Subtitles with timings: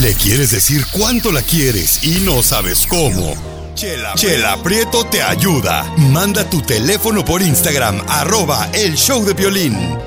[0.00, 3.34] Le quieres decir cuánto la quieres y no sabes cómo.
[3.74, 5.84] Chela, Chela Prieto te ayuda.
[5.96, 9.98] Manda tu teléfono por Instagram, arroba el show de violín.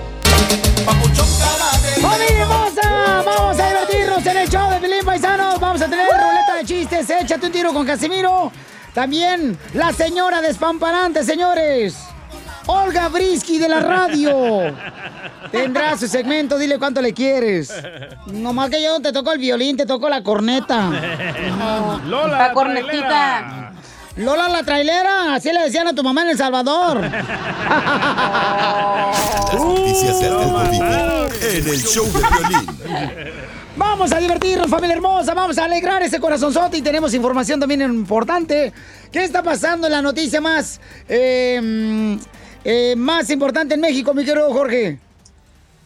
[2.02, 3.24] ¡Familia hermosa!
[3.26, 5.60] Vamos a divertirnos en el show de Pelín Paisanos.
[5.60, 7.10] Vamos a tener ruleta de chistes.
[7.10, 8.52] Échate un tiro con Casimiro.
[8.94, 11.96] También la señora despamparante, señores.
[12.68, 14.74] Olga Brisky de la radio.
[15.52, 17.74] Tendrá su segmento, dile cuánto le quieres.
[18.28, 20.90] Nomás que yo no te toco el violín, te toco la corneta.
[22.06, 23.74] Lola, La la cornetita.
[24.18, 27.00] Lola la trailera, así le decían a tu mamá en El Salvador.
[29.52, 32.70] Las noticias del en el show de violín.
[33.78, 35.34] Vamos a divertirnos, familia hermosa.
[35.34, 38.74] Vamos a alegrar ese corazonzote y tenemos información también importante.
[39.12, 42.18] ¿Qué está pasando en la noticia más, eh,
[42.64, 45.00] eh, más importante en México, mi querido Jorge?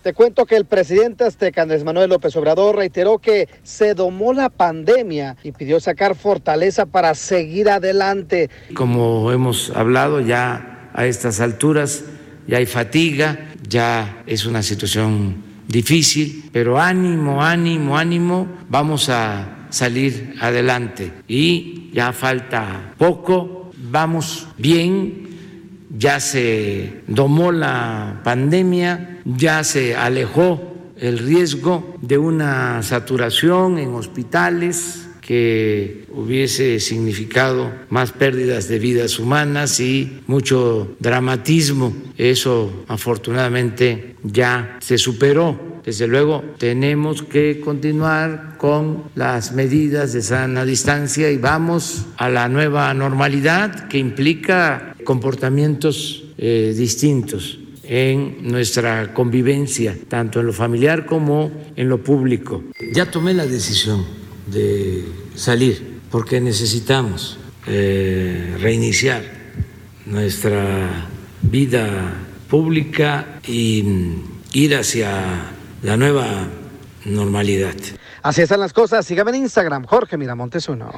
[0.06, 4.50] Te cuento que el presidente azteca Andrés Manuel López Obrador reiteró que se domó la
[4.50, 8.52] pandemia y pidió sacar fortaleza para seguir adelante.
[8.76, 12.04] Como hemos hablado ya a estas alturas,
[12.48, 20.36] ya hay fatiga, ya es una situación difícil, pero ánimo, ánimo, ánimo, vamos a salir
[20.40, 21.12] adelante.
[21.28, 25.25] Y ya falta poco, vamos bien,
[25.98, 35.08] ya se domó la pandemia, ya se alejó el riesgo de una saturación en hospitales
[35.26, 41.94] que hubiese significado más pérdidas de vidas humanas y mucho dramatismo.
[42.16, 45.75] Eso afortunadamente ya se superó.
[45.86, 52.50] Desde luego tenemos que continuar con las medidas de sana distancia y vamos a la
[52.50, 61.52] nueva normalidad que implica comportamientos eh, distintos en nuestra convivencia, tanto en lo familiar como
[61.76, 62.64] en lo público.
[62.92, 64.04] Ya tomé la decisión
[64.48, 67.38] de salir porque necesitamos
[67.68, 69.22] eh, reiniciar
[70.08, 71.08] nuestra
[71.44, 72.12] vida
[72.50, 75.52] pública y mm, ir hacia
[75.86, 76.26] la nueva
[77.06, 77.76] normalidad.
[78.24, 79.06] Así están las cosas.
[79.06, 80.92] Sígame en Instagram, Jorge Miramontes uno.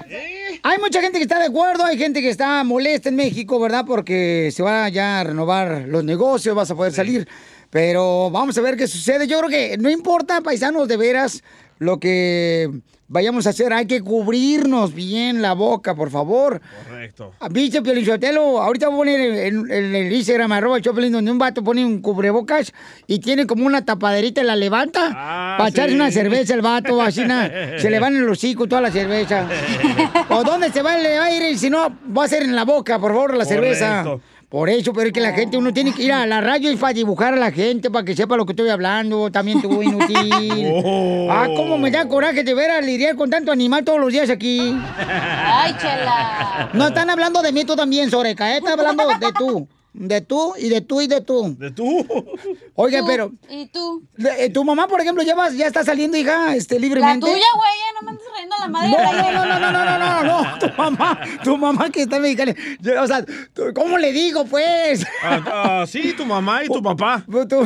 [0.64, 3.84] Hay mucha gente que está de acuerdo, hay gente que está molesta en México, ¿verdad?
[3.86, 7.28] Porque se van ya a renovar los negocios, vas a poder salir.
[7.70, 9.28] Pero vamos a ver qué sucede.
[9.28, 11.44] Yo creo que no importa, paisanos, de veras,
[11.80, 12.72] lo que
[13.08, 16.62] vayamos a hacer, hay que cubrirnos bien la boca, por favor.
[16.88, 17.34] Correcto.
[17.52, 21.64] Viste, Piolichotelo, ahorita voy a poner en, en el Instagram, arroba Choplin, donde un vato
[21.64, 22.74] pone un cubrebocas
[23.08, 25.10] y tiene como una tapaderita y la levanta
[25.58, 25.96] para echarse sí.
[25.96, 29.48] una cerveza el vato, así na- se le van en el hocico toda la cerveza.
[30.30, 31.58] ¿O dónde se va el aire?
[31.58, 34.04] Si no, va a ser en la boca, por favor, la cerveza.
[34.50, 36.78] Por eso, pero es que la gente, uno tiene que ir a la radio y
[36.78, 40.74] para dibujar a la gente, para que sepa lo que estoy hablando, también tú, inútil.
[40.90, 41.28] Oh.
[41.30, 44.30] Ah, cómo me da coraje de ver a lidiar con tanto animal todos los días
[44.30, 44.74] aquí.
[44.98, 46.70] Ay, chela.
[46.74, 48.58] No están hablando de mí tú también, Soreca, ¿eh?
[48.58, 49.68] están hablando de tú.
[49.94, 51.56] De tú y de tú y de tú.
[51.58, 52.06] ¿De tú?
[52.76, 54.04] Oiga, Tú, pero ¿Y tú?
[54.16, 57.26] de- eh, tu mamá, por ejemplo, ya, vas- ya está saliendo, hija, este, La libremente.
[57.26, 58.92] tuya, güey, ya no me andes trayendo la madre.
[58.92, 62.18] No, no, no, no, no, no, no, no, no, tu mamá, tu mamá que está
[62.18, 62.54] en Mexicali.
[62.80, 65.04] Yo, O sea, tú- ¿cómo le digo, pues?
[65.24, 67.24] Ah, ah, sí, tu mamá y tu papá.
[67.50, 67.66] Tú-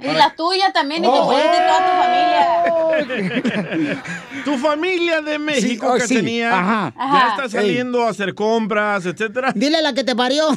[0.00, 1.22] Y la tuya también, y tu Oh.
[1.24, 2.46] abuelita y toda tu familia.
[4.44, 6.94] Tu familia de México oh, que sí, tenía ajá.
[6.96, 7.28] ya Ajá.
[7.44, 9.52] está saliendo a hacer compras, etcétera.
[9.54, 10.48] Dile la que te parió.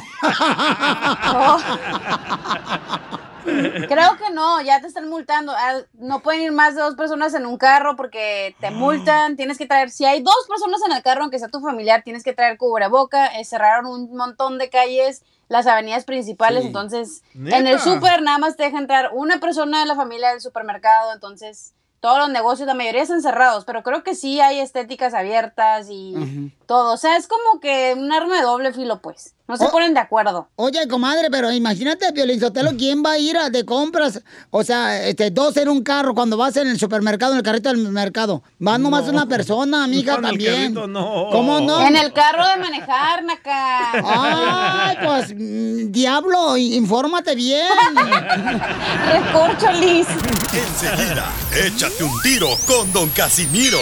[3.44, 5.52] Creo que no, ya te están multando.
[5.94, 9.36] No pueden ir más de dos personas en un carro porque te multan.
[9.36, 12.22] Tienes que traer, si hay dos personas en el carro, aunque sea tu familiar, tienes
[12.22, 13.26] que traer cubreboca.
[13.38, 16.62] Eh, cerraron un montón de calles, las avenidas principales.
[16.62, 16.68] Sí.
[16.68, 17.58] Entonces, ¿Neta?
[17.58, 21.12] en el súper nada más te deja entrar una persona de la familia del supermercado.
[21.12, 25.86] Entonces, todos los negocios, la mayoría están cerrados, pero creo que sí hay estéticas abiertas
[25.90, 26.92] y todo.
[26.92, 29.33] O sea, es como que un arma de doble filo, pues.
[29.46, 30.48] No se ponen de acuerdo.
[30.56, 34.22] Oye, comadre, pero imagínate, Piolín Sotelo, ¿quién va a ir a de compras?
[34.50, 37.68] O sea, este, dos en un carro cuando vas en el supermercado, en el carrito
[37.68, 38.42] del mercado.
[38.66, 40.54] Va nomás una persona, amiga, No, también.
[40.74, 41.28] carrito no.
[41.30, 41.86] ¿Cómo no?
[41.86, 43.92] En el carro de manejar, Naca.
[44.02, 47.68] Ay, pues, mm, diablo, infórmate bien.
[49.12, 50.06] Recorcholis.
[50.54, 51.30] Enseguida,
[51.66, 53.78] échate un tiro con Don Casimiro.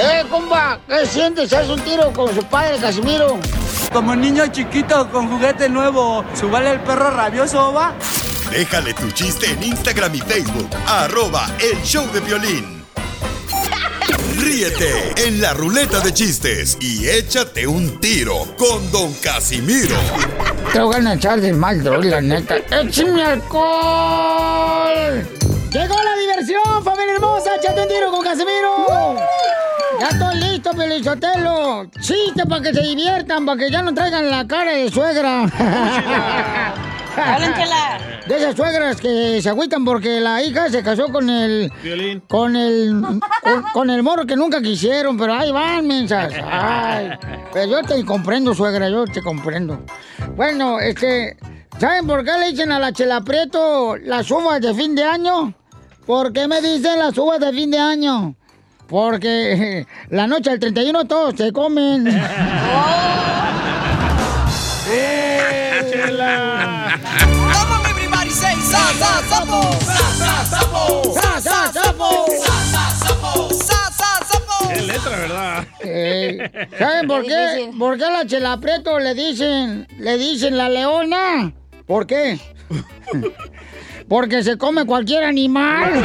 [0.00, 1.52] eh, compa, ¿qué sientes?
[1.52, 3.38] ¿Haz un tiro con su padre, Casimiro?
[3.92, 7.94] Como niño chiquito con juguete nuevo, ¿subale el perro rabioso, va?
[8.50, 12.84] Déjale tu chiste en Instagram y Facebook, arroba el show de violín.
[14.38, 19.96] Ríete en la ruleta de chistes y échate un tiro con Don Casimiro.
[20.72, 22.56] Te voy a echar de mal, droga, la neta.
[22.70, 25.26] ¡Échame alcohol!
[25.70, 27.56] ¡Llegó la diversión, familia hermosa!
[27.56, 29.16] ¡Échate un tiro con Casimiro!
[30.00, 31.86] Ya estoy listo, Pelizotelo.
[32.00, 35.46] Chiste para que se diviertan, para que ya no traigan la cara de suegra.
[38.26, 41.72] De esas suegras que se agüitan porque la hija se casó con el...
[41.82, 42.22] Violín.
[42.28, 43.00] Con el...
[43.42, 46.34] Con, con el morro que nunca quisieron, pero ahí van, mensas.
[46.44, 47.10] Ay,
[47.52, 49.80] pero yo te comprendo, suegra, yo te comprendo.
[50.34, 51.36] Bueno, este...
[51.78, 55.54] ¿Saben por qué le dicen a la Chela Prieto las uvas de fin de año?
[56.06, 58.34] ¿Por qué me dicen las uvas de fin de año?
[58.88, 62.06] Porque la noche del 31 todos se comen.
[64.88, 66.98] ¡Eh, chela!
[67.72, 72.26] On, everybody say sa sa sapo, sa sa sapo, ¡Sa, sa, sapo!
[72.38, 72.56] sa
[72.94, 74.68] sapo, sa sa sapo.
[74.72, 75.64] ¡Qué letra, verdad!
[75.80, 77.70] Eh, ¿Saben por Qué.
[77.76, 81.52] ¿Por qué a la Chela Prieto le dicen, le dicen la leona?
[81.86, 82.38] ¿Por qué?
[84.08, 86.04] Porque se come cualquier animal.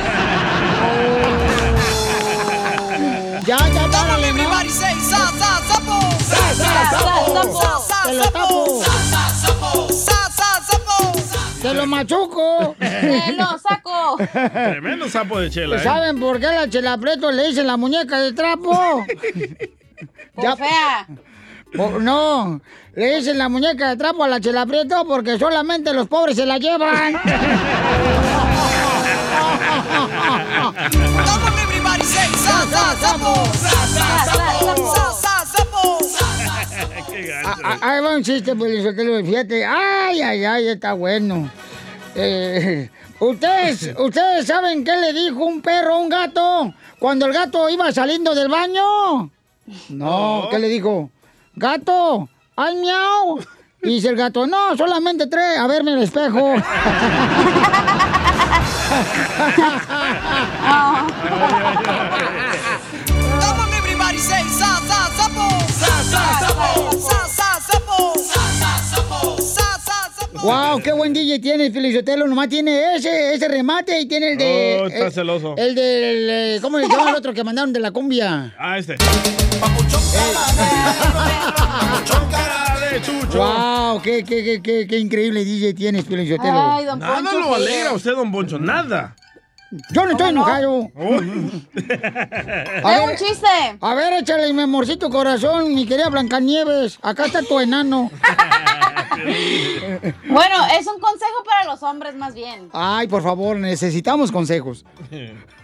[3.46, 4.26] Ya, ya, ¿no?
[4.26, 7.54] everybody say sa sa sapo, sa sa, sapo.
[7.60, 8.84] sa sa Te lo tapo.
[8.84, 10.98] sa sa sapo, sa sa sapo.
[11.62, 12.76] ¡Se lo machuco!
[12.80, 14.18] Te lo saco.
[14.34, 15.84] Tremendo sapo de chela, ¿eh?
[15.84, 19.06] ¿Saben por qué a la Chela Prieto le dicen la muñeca de trapo?
[20.36, 21.08] Por fea.
[21.76, 22.60] Por- no,
[22.96, 26.46] le dicen la muñeca de trapo a la Chela Prieto porque solamente los pobres se
[26.46, 27.14] la llevan.
[32.00, 36.00] Say sa sa sapo, sa sa sapo, sa sa sapo.
[37.12, 38.84] ¡Qué Ah, ah, Ahí va un chiste, pues,
[39.26, 39.66] fíjate.
[39.66, 41.50] Ay, ay, ay, está bueno.
[42.16, 42.90] Eh,
[43.20, 47.92] ¿ustedes, ¿Ustedes saben qué le dijo un perro a un gato cuando el gato iba
[47.92, 49.30] saliendo del baño?
[49.90, 51.12] No, ¿qué le dijo?
[51.56, 53.40] Gato, ¡ay, miau!
[53.84, 56.56] Y dice el gato, no, solamente tres, a verme en el espejo.
[63.42, 68.72] Come on, everybody say sa sa sapo, sa sa sapo, sa sa sapo, sa sa
[68.84, 70.38] sapo, sa sa sapo.
[70.46, 70.82] ¡Wow!
[70.84, 72.28] ¡Qué buen DJ tiene Felicitelo!
[72.28, 74.80] Nomás tiene ese, ese remate y tiene el de...
[74.84, 75.56] Oh, está el- celoso.
[75.58, 76.30] El del...
[76.30, 78.54] eh, ¿Cómo le llama el otro que mandaron de la cumbia?
[78.60, 78.98] Ah, este.
[79.60, 80.02] Papuchón
[82.32, 82.71] ¡Cara
[83.02, 83.38] chucho!
[83.38, 84.02] ¡Wow!
[84.02, 86.72] ¡Qué, qué, qué, qué, qué increíble DJ tienes, Felicitelo!
[86.74, 87.40] Ay, don Nada Poncho.
[87.40, 89.16] lo qué- alegra usted, don Boncho, nada.
[89.94, 90.90] Yo no estoy enojado.
[90.94, 93.48] Dale un chiste.
[93.80, 97.00] A ver, échale, mi amorcito corazón, mi querida Blancanieves.
[97.02, 98.12] Acá está tu enano.
[100.28, 102.70] Bueno, es un consejo para los hombres más bien.
[102.74, 104.84] Ay, por favor, necesitamos consejos.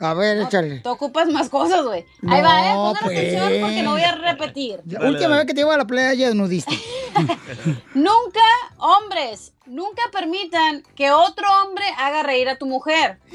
[0.00, 0.78] A ver, échale.
[0.78, 2.04] Te ocupas más cosas, güey.
[2.28, 2.72] Ahí va, ¿eh?
[2.72, 3.18] No, Pongan pues.
[3.18, 4.80] atención porque no voy a repetir.
[4.86, 6.72] La última vez que te iba a la playa nudista.
[7.94, 8.40] Nunca,
[8.76, 13.18] hombres, nunca permitan que otro hombre haga reír a tu mujer.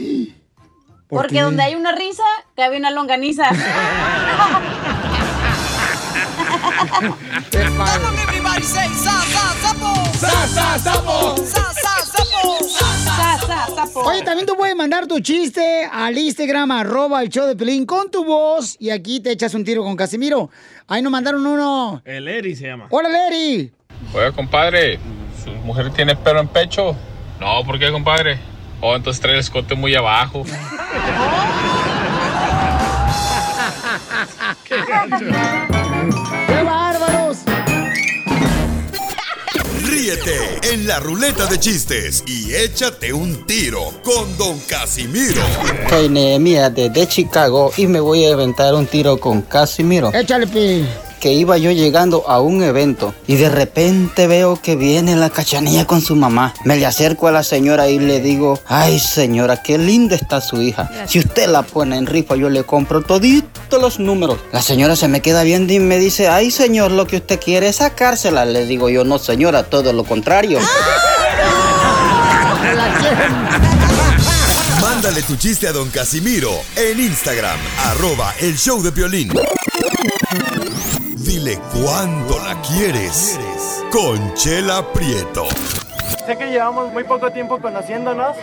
[1.10, 1.42] ¿Por porque qué?
[1.42, 2.24] donde hay una risa,
[2.56, 3.50] cabe una longaniza.
[7.52, 8.00] Qué padre.
[8.00, 13.68] Come on, everybody say sa sa sapo, sa sa sapo, sa sa sapo, Sa, sa,
[13.76, 14.00] sapo.
[14.02, 18.10] Oye, también tú puedes mandar tu chiste al Instagram, arroba el show de Pelín con
[18.10, 20.50] tu voz y aquí te echas un tiro con Casimiro.
[20.88, 22.02] Ahí nos mandaron uno.
[22.06, 22.88] El Eri se llama.
[22.90, 23.72] ¡Hola, Eri!
[24.14, 25.00] Oiga, compadre,
[25.44, 26.96] ¿su mujer tiene pelo en pecho?
[27.40, 28.40] No, ¿por qué, compadre?
[28.80, 30.44] Oh, entonces trae el escote muy abajo.
[34.64, 36.53] ¡Qué
[40.04, 45.42] Ríete en la ruleta de chistes y échate un tiro con Don Casimiro.
[45.88, 50.12] Soy Nehemia desde Chicago y me voy a aventar un tiro con Casimiro.
[50.14, 50.86] Échale, pi.
[51.24, 55.86] Que iba yo llegando a un evento y de repente veo que viene la cachanilla
[55.86, 56.54] con su mamá.
[56.66, 60.62] Me le acerco a la señora y le digo, ay señora, qué linda está su
[60.62, 60.92] hija.
[61.08, 64.38] Si usted la pone en rifa, yo le compro toditos los números.
[64.52, 67.70] La señora se me queda viendo y me dice, ay señor, lo que usted quiere
[67.70, 68.44] es sacársela.
[68.44, 70.60] Le digo yo, no señora, todo lo contrario.
[74.82, 79.32] Mándale tu chiste a Don Casimiro en Instagram, arroba el show de violín.
[81.34, 83.40] Dile cuándo la quieres.
[83.92, 85.48] Conchela Prieto.
[86.28, 88.38] Sé que llevamos muy poco tiempo conociéndonos.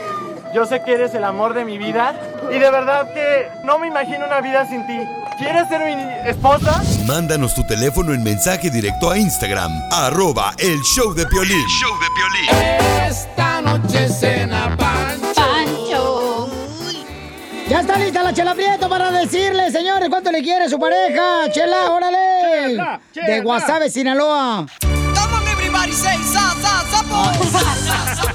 [0.53, 2.17] Yo sé que eres el amor de mi vida.
[2.51, 4.99] Y de verdad que no me imagino una vida sin ti.
[5.39, 6.83] ¿Quieres ser mi esposa?
[7.07, 11.65] Mándanos tu teléfono en mensaje directo a Instagram, arroba el show de Piolín.
[11.69, 15.10] show de Esta noche cena Pancho.
[17.71, 21.49] Ya está lista la Chela Prieto para decirle, señores, cuánto le quiere su pareja.
[21.53, 22.19] Chela, órale.
[22.73, 23.43] Chela, De chela.
[23.45, 24.67] Guasave, Sinaloa.
[26.91, 27.31] Sapo.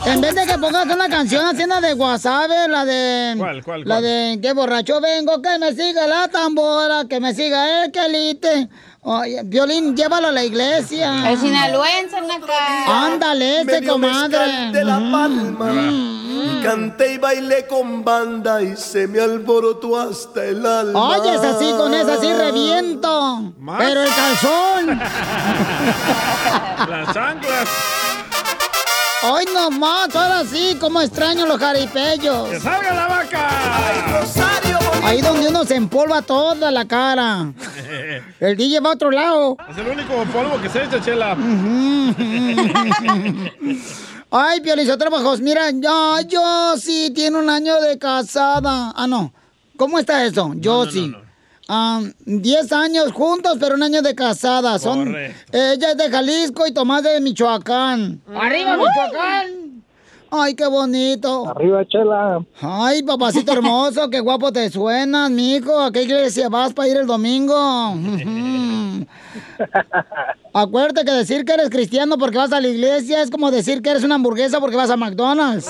[0.06, 3.36] En vez de que pongas una canción haciendo de Guasave, la de.
[3.38, 4.04] ¿Cuál, cuál, La cuál?
[4.04, 8.70] de qué borracho vengo, que me siga la tambora, que me siga el quelite.
[9.08, 11.30] Oye, Violín, llévalo a la iglesia.
[11.30, 13.06] El sinaloense, Naca.
[13.06, 14.72] Ándale, Medio comadre.
[14.72, 15.72] de la palma.
[15.72, 21.20] Y canté y bailé con banda y se me alborotó hasta el alma.
[21.20, 23.54] Oye, es así, con esa sí reviento.
[23.60, 23.78] ¿Más?
[23.78, 25.00] Pero el calzón.
[26.90, 27.70] Las chanclas.
[29.28, 32.50] Hoy nomás, ahora sí, como extraño los jaripellos.
[32.50, 33.50] ¡Que salga la vaca!
[35.06, 37.54] Ahí donde uno se empolva toda la cara.
[38.40, 39.56] El DJ va a otro lado.
[39.70, 41.38] Es el único polvo que se echa, Chela.
[44.32, 48.92] Ay, Piolizotero Bajos, mira, yo, yo sí tiene un año de casada.
[48.96, 49.32] Ah, no.
[49.78, 50.54] ¿Cómo está eso?
[50.58, 51.14] Yo sí.
[51.68, 54.80] Ah, Diez años juntos, pero un año de casada.
[54.80, 55.58] Son, Correcto.
[55.58, 58.22] ella es de Jalisco y Tomás de Michoacán.
[58.36, 59.84] ¡Arriba, Michoacán!
[60.32, 61.48] Ay, qué bonito.
[61.50, 62.44] Arriba, chela.
[62.62, 65.80] Ay, papacito hermoso, qué guapo te suenas, mijo.
[65.80, 67.56] ¿A qué iglesia vas para ir el domingo?
[70.54, 73.90] Acuérdate que decir que eres cristiano porque vas a la iglesia es como decir que
[73.90, 75.70] eres una hamburguesa porque vas a McDonald's.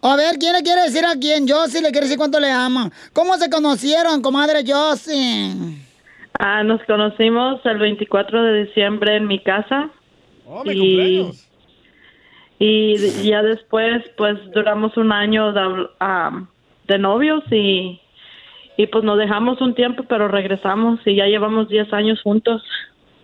[0.00, 1.48] A ver, ¿quién le quiere decir a quién?
[1.48, 2.90] Josie le quiere decir cuánto le ama.
[3.12, 5.87] ¿Cómo se conocieron, comadre Josie?
[6.38, 9.90] Ah, nos conocimos el 24 de diciembre en mi casa.
[10.46, 11.44] Oh, mi cumpleaños.
[12.60, 16.42] Y d- ya después, pues, duramos un año de, ah,
[16.86, 18.00] de novios y,
[18.76, 22.62] y pues nos dejamos un tiempo, pero regresamos y ya llevamos 10 años juntos.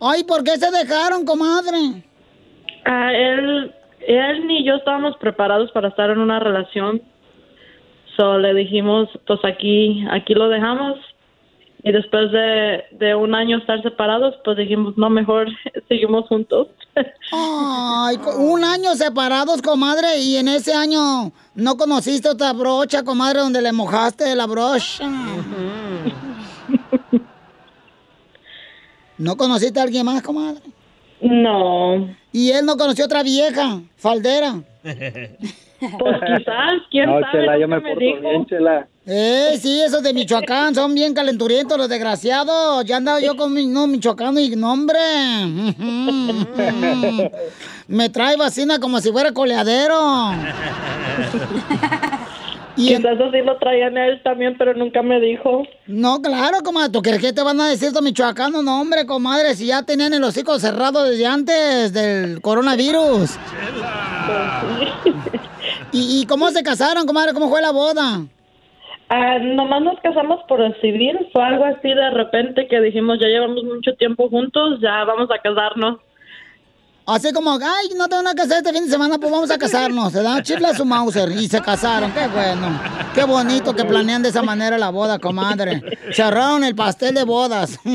[0.00, 2.04] Ay, ¿por qué se dejaron, comadre?
[2.85, 3.73] Ah, él,
[4.06, 7.00] él ni yo estábamos preparados para estar en una relación.
[8.16, 10.99] So le dijimos, pues aquí, aquí lo dejamos.
[11.87, 15.49] Y después de, de un año estar separados, pues dijimos, no, mejor
[15.88, 16.69] seguimos juntos.
[17.33, 23.61] Ay, un año separados, comadre, y en ese año no conociste otra brocha, comadre, donde
[23.61, 25.05] le mojaste la brocha.
[29.19, 30.61] ¿No conociste a alguien más, comadre?
[31.21, 32.09] No.
[32.33, 34.55] ¿Y él no conoció otra vieja, faldera?
[34.83, 37.33] Pues quizás, quién No, sabe.
[37.33, 38.21] chela, yo me nunca porto dijo.
[38.21, 38.88] bien, chela.
[39.06, 42.87] Eh, sí, esos de Michoacán son bien calenturientos, los desgraciados.
[42.87, 44.99] Ya andaba yo con mi no, michoacano y nombre.
[47.87, 49.99] Me trae vacina como si fuera coleadero.
[52.76, 55.62] Quizás así lo traían a él también, pero nunca me dijo.
[55.87, 56.90] No, claro, comadre.
[56.90, 58.64] ¿Tú crees que te van a decir estos michoacanos?
[58.64, 63.30] No, hombre, comadre, si ya tenían el hocico cerrado desde antes del coronavirus.
[65.92, 67.32] ¿Y, y cómo se casaron, comadre?
[67.32, 68.25] ¿Cómo fue la boda?
[69.16, 71.16] Ah, nomás nos casamos por el civil.
[71.33, 75.38] Fue algo así de repente que dijimos, ya llevamos mucho tiempo juntos, ya vamos a
[75.40, 76.00] casarnos.
[77.06, 79.59] Así como, ay, no tengo nada que hacer este fin de semana, pues vamos a
[79.59, 80.11] casarnos.
[80.12, 82.11] Se dan chifla a su Mauser y se casaron.
[82.12, 82.80] Qué bueno.
[83.14, 85.80] Qué bonito que planean de esa manera la boda, comadre.
[86.12, 87.78] Cerraron el pastel de bodas.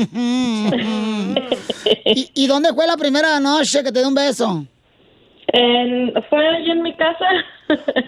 [2.04, 4.64] ¿Y, y dónde fue la primera noche que te dio un beso?
[5.48, 7.26] En- fue allí en mi casa.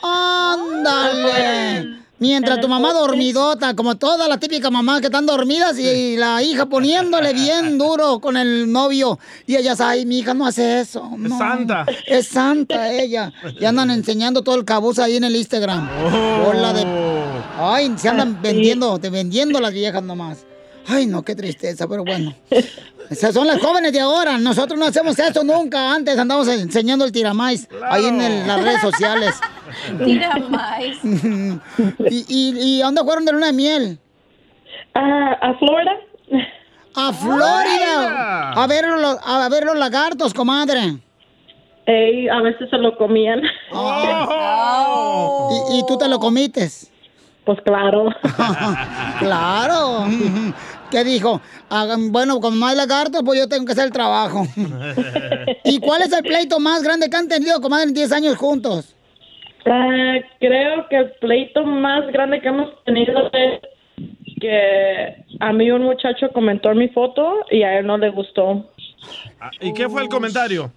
[0.03, 1.99] ¡Ándale!
[2.23, 6.67] Mientras tu mamá dormidota, como toda la típica mamá que están dormidas y la hija
[6.67, 9.19] poniéndole bien duro con el novio.
[9.45, 11.11] Y ellas, ay, mi hija no hace eso.
[11.19, 11.37] no.
[11.37, 11.85] santa.
[12.07, 13.33] Es santa ella.
[13.59, 15.89] Y andan enseñando todo el cabuz ahí en el Instagram.
[16.47, 16.87] Hola de...
[17.59, 20.47] Ay, se andan vendiendo, vendiendo las viejas nomás.
[20.89, 22.35] Ay, no, qué tristeza, pero bueno.
[23.11, 24.39] Esas son las jóvenes de ahora.
[24.39, 25.93] Nosotros no hacemos eso nunca.
[25.95, 29.39] Antes andamos enseñando el tiramais ahí en el- las redes sociales.
[30.05, 30.99] Tiramais.
[32.11, 33.99] ¿Y, y, y a dónde fueron de luna de miel?
[34.95, 35.93] a Florida.
[36.95, 38.51] A Florida.
[38.53, 40.99] A ver, los, a ver los lagartos, comadre.
[41.87, 43.41] Ey, a veces se lo comían.
[45.71, 46.89] ¿Y, y tú te lo comites?
[47.45, 48.07] Pues claro.
[49.19, 50.07] claro.
[50.93, 51.41] ¿Qué dijo?
[51.71, 54.45] Ah, bueno, con más lagartos, pues yo tengo que hacer el trabajo.
[55.65, 58.95] ¿Y cuál es el pleito más grande que han tenido, comadre, en 10 años juntos?
[59.65, 63.61] Ah, creo que el pleito más grande que hemos tenido es
[64.39, 68.71] que a mí un muchacho comentó en mi foto y a él no le gustó.
[69.63, 70.71] ¿Y qué fue el comentario?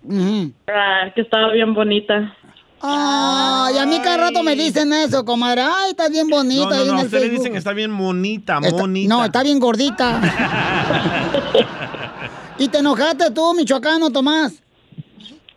[0.68, 2.34] Ah, que estaba bien bonita.
[2.82, 5.62] Ay, a mí cada rato me dicen eso, comadre.
[5.62, 7.40] Ay, estás bien bonita No, no, ahí no, a el usted le Facebook.
[7.44, 9.16] dicen está bien bonita, Está- monita.
[9.16, 10.22] no, está bien gordita.
[12.58, 14.62] ¿Y te enojaste tú, michoacano, Tomás?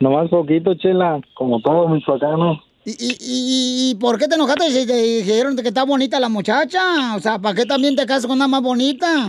[0.00, 2.58] Nomás poquito, chela, como todos michoacanos.
[2.84, 6.28] ¿Y, y, y, y por qué te enojaste si te dijeron que está bonita la
[6.28, 7.14] muchacha?
[7.16, 9.28] O sea, ¿para qué también te casas con una más bonita?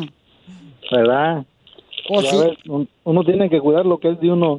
[0.92, 1.46] ¿Verdad?
[2.08, 2.38] Pues sí.
[3.04, 4.58] uno tiene que cuidar lo que es de uno.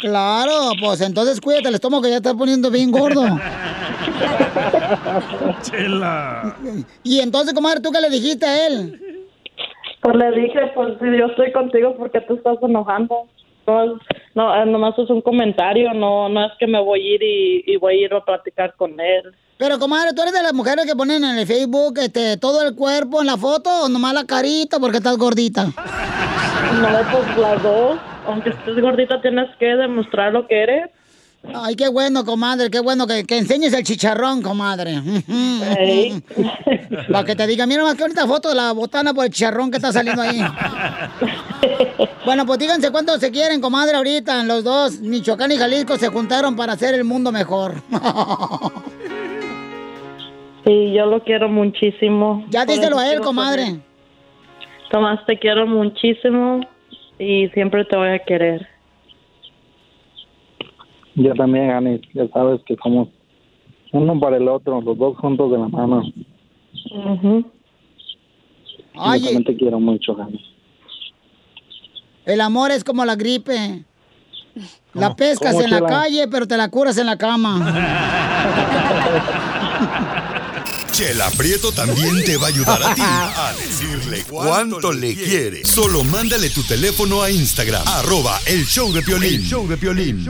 [0.00, 3.22] Claro, pues entonces cuídate el estómago que ya está poniendo bien gordo.
[5.62, 6.56] Chela.
[7.04, 9.24] Y entonces, comadre, ¿tú qué le dijiste a él?
[10.00, 13.28] Pues le dije, pues si yo estoy contigo porque tú estás enojando.
[13.68, 13.98] No,
[14.34, 17.64] no, eh, nomás es un comentario, no, no es que me voy a ir y,
[17.66, 19.34] y voy a ir a platicar con él.
[19.58, 22.74] Pero, comadre, ¿tú eres de las mujeres que ponen en el Facebook este, todo el
[22.74, 25.66] cuerpo en la foto o nomás la carita porque estás gordita?
[25.66, 27.98] No, pues las dos.
[28.26, 30.90] Aunque estés gordita, tienes que demostrar lo que eres.
[31.54, 35.00] Ay, qué bueno, comadre, qué bueno que, que enseñes el chicharrón, comadre.
[35.78, 36.22] Ey.
[37.12, 39.70] Para que te diga, mira más que ahorita foto de la botana por el chicharrón
[39.70, 40.40] que está saliendo ahí.
[42.24, 44.44] Bueno, pues díganse cuántos se quieren, comadre, ahorita.
[44.44, 47.76] Los dos, Michoacán y Jalisco, se juntaron para hacer el mundo mejor.
[50.64, 52.44] Sí, yo lo quiero muchísimo.
[52.50, 53.80] Ya díselo a él, comadre.
[54.90, 56.60] Tomás, te quiero muchísimo
[57.18, 58.68] y siempre te voy a querer.
[61.18, 63.08] Yo también, Ani, ya sabes que somos
[63.92, 66.04] uno para el otro, los dos juntos de la mano.
[66.74, 67.44] Yo
[68.94, 70.40] también te quiero mucho, Ani.
[72.24, 73.84] El amor es como la gripe.
[74.94, 77.74] La pescas ¿Cómo, en la calle, pero te la curas en la cama.
[80.92, 85.64] Chela Prieto también te va a ayudar a ti a decirle cuánto le quiere.
[85.64, 89.34] Solo mándale tu teléfono a Instagram, arroba el show de Piolín.
[89.34, 90.28] El show de Piolín.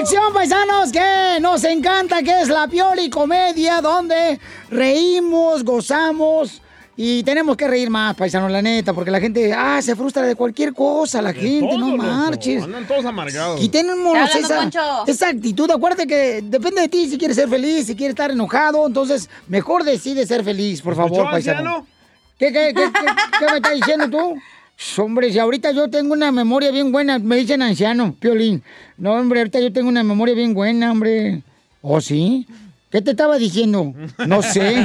[0.00, 6.62] Sección, paisanos, que nos encanta, que es la Pioli Comedia, donde reímos, gozamos
[6.96, 10.34] y tenemos que reír más, paisanos, la neta, porque la gente, ah, se frustra de
[10.36, 12.02] cualquier cosa, la gente, no loco.
[12.02, 12.62] marches.
[12.62, 13.62] Andan todos amargados.
[13.62, 14.70] Y tenemos esa,
[15.06, 15.70] esa actitud.
[15.70, 18.86] Acuérdate que depende de ti si quieres ser feliz, si quieres estar enojado.
[18.86, 21.58] Entonces, mejor decide ser feliz, por favor, ¿Escuchó, paisano.
[21.58, 21.86] anciano?
[22.38, 23.06] ¿Qué, qué, qué, qué,
[23.38, 24.40] qué me estás diciendo tú?
[24.96, 28.62] Hombre, si ahorita yo tengo una memoria bien buena, me dicen anciano, Piolín.
[28.96, 31.42] No, hombre, ahorita yo tengo una memoria bien buena, hombre.
[31.82, 32.46] ¿Oh, sí?
[32.90, 33.94] ¿Qué te estaba diciendo?
[34.26, 34.84] No sé.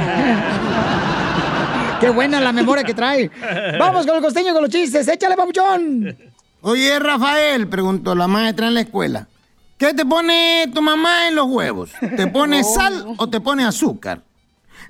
[2.00, 3.30] Qué buena la memoria que trae.
[3.78, 5.08] Vamos con el costeño con los chistes.
[5.08, 6.16] Échale, papuchón.
[6.60, 9.28] Oye, Rafael, preguntó la maestra en la escuela.
[9.78, 11.92] ¿Qué te pone tu mamá en los huevos?
[12.16, 14.22] ¿Te pone sal o te pone azúcar?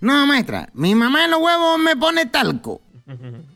[0.01, 2.81] No, maestra, mi mamá en los huevos me pone talco.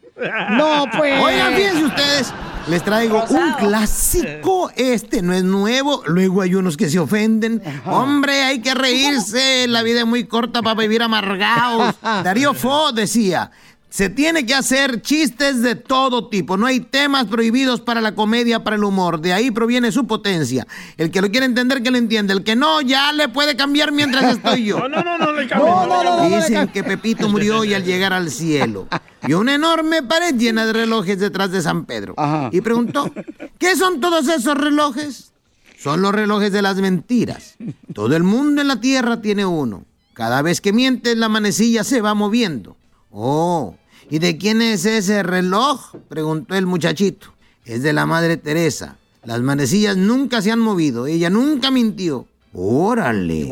[0.50, 1.22] No, pues.
[1.22, 2.34] Oigan, fíjense ustedes,
[2.68, 4.70] les traigo un clásico.
[4.76, 6.02] Este no es nuevo.
[6.06, 7.62] Luego hay unos que se ofenden.
[7.86, 9.66] Hombre, hay que reírse.
[9.68, 11.94] La vida es muy corta para vivir amargados.
[12.02, 13.50] Darío Fo decía.
[13.90, 16.56] Se tiene que hacer chistes de todo tipo.
[16.56, 19.20] No hay temas prohibidos para la comedia, para el humor.
[19.20, 20.66] De ahí proviene su potencia.
[20.96, 22.32] El que lo quiere entender, que lo entiende.
[22.32, 24.78] El que no, ya le puede cambiar mientras estoy yo.
[24.88, 25.46] No, no, no, no le.
[25.46, 28.88] No, no, no, no, no le Dicen que Pepito murió y al llegar al cielo
[29.26, 32.14] vio una enorme pared llena de relojes detrás de San Pedro.
[32.52, 33.12] Y preguntó,
[33.58, 35.32] ¿qué son todos esos relojes?
[35.78, 37.56] Son los relojes de las mentiras.
[37.94, 39.84] Todo el mundo en la tierra tiene uno.
[40.14, 42.76] Cada vez que mientes, la manecilla se va moviendo.
[43.10, 43.74] Oh,
[44.10, 45.94] ¿y de quién es ese reloj?
[46.08, 47.32] Preguntó el muchachito.
[47.64, 48.96] Es de la Madre Teresa.
[49.24, 51.06] Las manecillas nunca se han movido.
[51.06, 52.26] Ella nunca mintió.
[52.52, 53.48] Órale.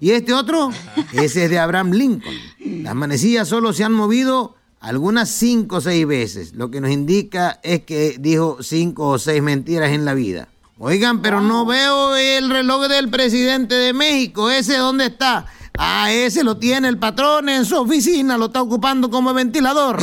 [0.00, 0.70] ¿Y este otro?
[1.12, 2.34] Ese es de Abraham Lincoln.
[2.82, 6.54] Las manecillas solo se han movido algunas cinco o seis veces.
[6.54, 10.48] Lo que nos indica es que dijo cinco o seis mentiras en la vida.
[10.78, 14.48] Oigan, pero no veo el reloj del presidente de México.
[14.48, 15.46] ¿Ese dónde está?
[15.78, 20.00] Ah, ese lo tiene el patrón en su oficina, lo está ocupando como ventilador.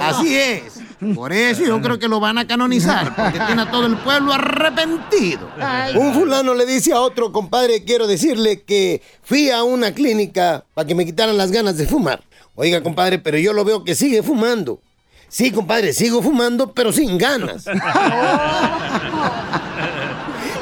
[0.00, 0.74] Así es.
[1.12, 4.32] Por eso yo creo que lo van a canonizar, porque tiene a todo el pueblo
[4.32, 5.50] arrepentido.
[5.96, 10.86] Un fulano le dice a otro, compadre, quiero decirle que fui a una clínica para
[10.86, 12.22] que me quitaran las ganas de fumar.
[12.54, 14.80] Oiga, compadre, pero yo lo veo que sigue fumando.
[15.28, 17.64] Sí, compadre, sigo fumando, pero sin ganas.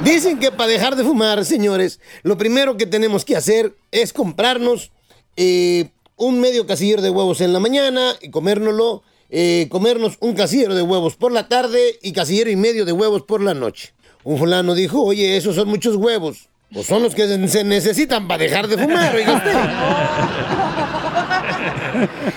[0.05, 4.91] Dicen que para dejar de fumar, señores, lo primero que tenemos que hacer es comprarnos
[5.37, 10.75] eh, un medio casillero de huevos en la mañana y comérnoslo, eh, comernos un casillero
[10.75, 13.95] de huevos por la tarde y casillero y medio de huevos por la noche.
[14.25, 16.49] Un fulano dijo, oye, esos son muchos huevos.
[16.73, 19.53] Pues son los que se necesitan para dejar de fumar, oiga usted.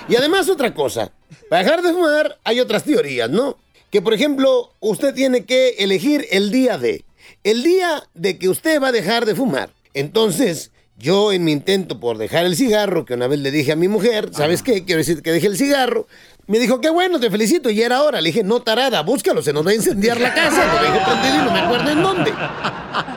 [0.09, 1.11] Y además otra cosa,
[1.49, 3.57] para dejar de fumar hay otras teorías, ¿no?
[3.89, 7.04] Que por ejemplo, usted tiene que elegir el día de,
[7.45, 9.69] el día de que usted va a dejar de fumar.
[9.93, 13.75] Entonces, yo en mi intento por dejar el cigarro, que una vez le dije a
[13.75, 14.83] mi mujer, ¿sabes qué?
[14.83, 16.07] Quiero decir que deje el cigarro.
[16.47, 18.19] Me dijo, qué bueno, te felicito, y era hora.
[18.19, 20.73] Le dije, no, tarada, búscalo, se nos va a incendiar la casa.
[20.73, 22.33] Lo dejé prendido y no me acuerdo en dónde.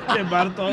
[0.16, 0.71] Quemar todo.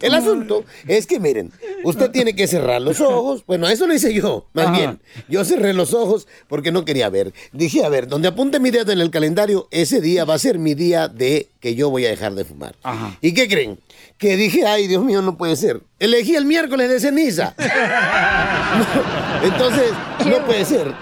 [0.00, 1.52] El asunto es que, miren,
[1.84, 3.44] usted tiene que cerrar los ojos.
[3.46, 4.76] Bueno, eso lo hice yo, más Ajá.
[4.76, 5.00] bien.
[5.28, 7.32] Yo cerré los ojos porque no quería ver.
[7.52, 10.58] Dije, a ver, donde apunte mi dedo en el calendario, ese día va a ser
[10.58, 12.74] mi día de que yo voy a dejar de fumar.
[13.20, 13.78] ¿Y qué creen?
[14.18, 15.80] Que dije, ay, Dios mío, no puede ser.
[15.98, 17.54] Elegí el miércoles de ceniza.
[19.42, 19.92] Entonces,
[20.26, 20.92] no puede ser.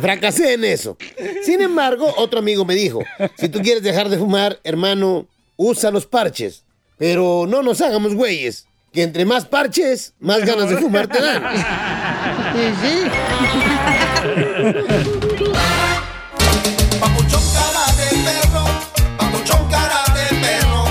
[0.00, 0.96] Fracasé en eso.
[1.42, 3.00] Sin embargo, otro amigo me dijo,
[3.36, 6.64] si tú quieres dejar de fumar, hermano, usa los parches.
[7.00, 11.42] Pero no nos hagamos güeyes, que entre más parches, más ganas de fumar te dan.
[17.00, 18.64] Papuchón cara de perro,
[19.16, 20.84] papuchón cara de perro,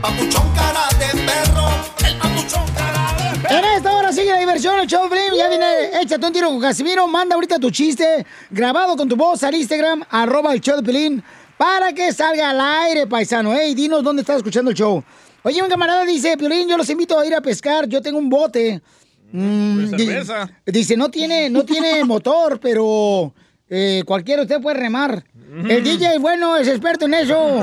[0.00, 1.68] papuchón cara de perro,
[2.06, 5.34] el papuchón cara de En esta hora sigue la diversión, el show de Piolín.
[5.36, 7.08] Ya viene, échate un tiro con Casimiro.
[7.08, 11.24] Manda ahorita tu chiste grabado con tu voz al Instagram, arroba el show de Pelín,
[11.58, 13.52] para que salga al aire, paisano.
[13.52, 15.02] Ey, dinos dónde estás escuchando el show.
[15.46, 17.86] Oye, un camarada dice, Piolín, yo los invito a ir a pescar.
[17.86, 18.82] Yo tengo un bote.
[19.30, 20.50] Mm, di- cerveza.
[20.66, 23.32] dice, no tiene, no tiene motor, pero
[23.70, 25.22] eh, cualquiera usted puede remar.
[25.68, 27.60] El DJ, bueno, es experto en eso.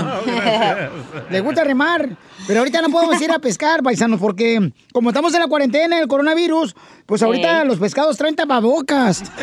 [1.30, 2.10] Le gusta remar.
[2.48, 6.08] Pero ahorita no podemos ir a pescar, paisanos, porque como estamos en la cuarentena, el
[6.08, 6.74] coronavirus,
[7.06, 9.24] pues ahorita los pescados traen tapabocas.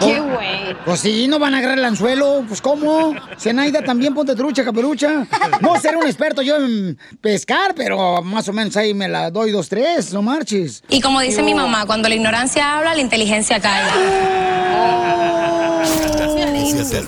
[0.00, 0.76] Qué güey.
[0.84, 2.44] Pues sí, no van a agarrar el anzuelo.
[2.46, 3.14] Pues ¿cómo?
[3.38, 5.26] Zenaida también ponte trucha, caperucha.
[5.60, 9.50] No ser un experto yo en pescar, pero más o menos ahí me la doy
[9.50, 10.82] dos, tres, no marches.
[10.88, 13.60] Y como dice mi mamá, cuando la ignorancia habla, la inteligencia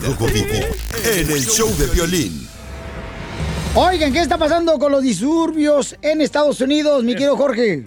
[0.02, 0.66] Rojo Vivo
[1.04, 2.48] en el show de violín.
[3.74, 7.84] Oigan, ¿qué está pasando con los disturbios en Estados Unidos, mi querido Jorge?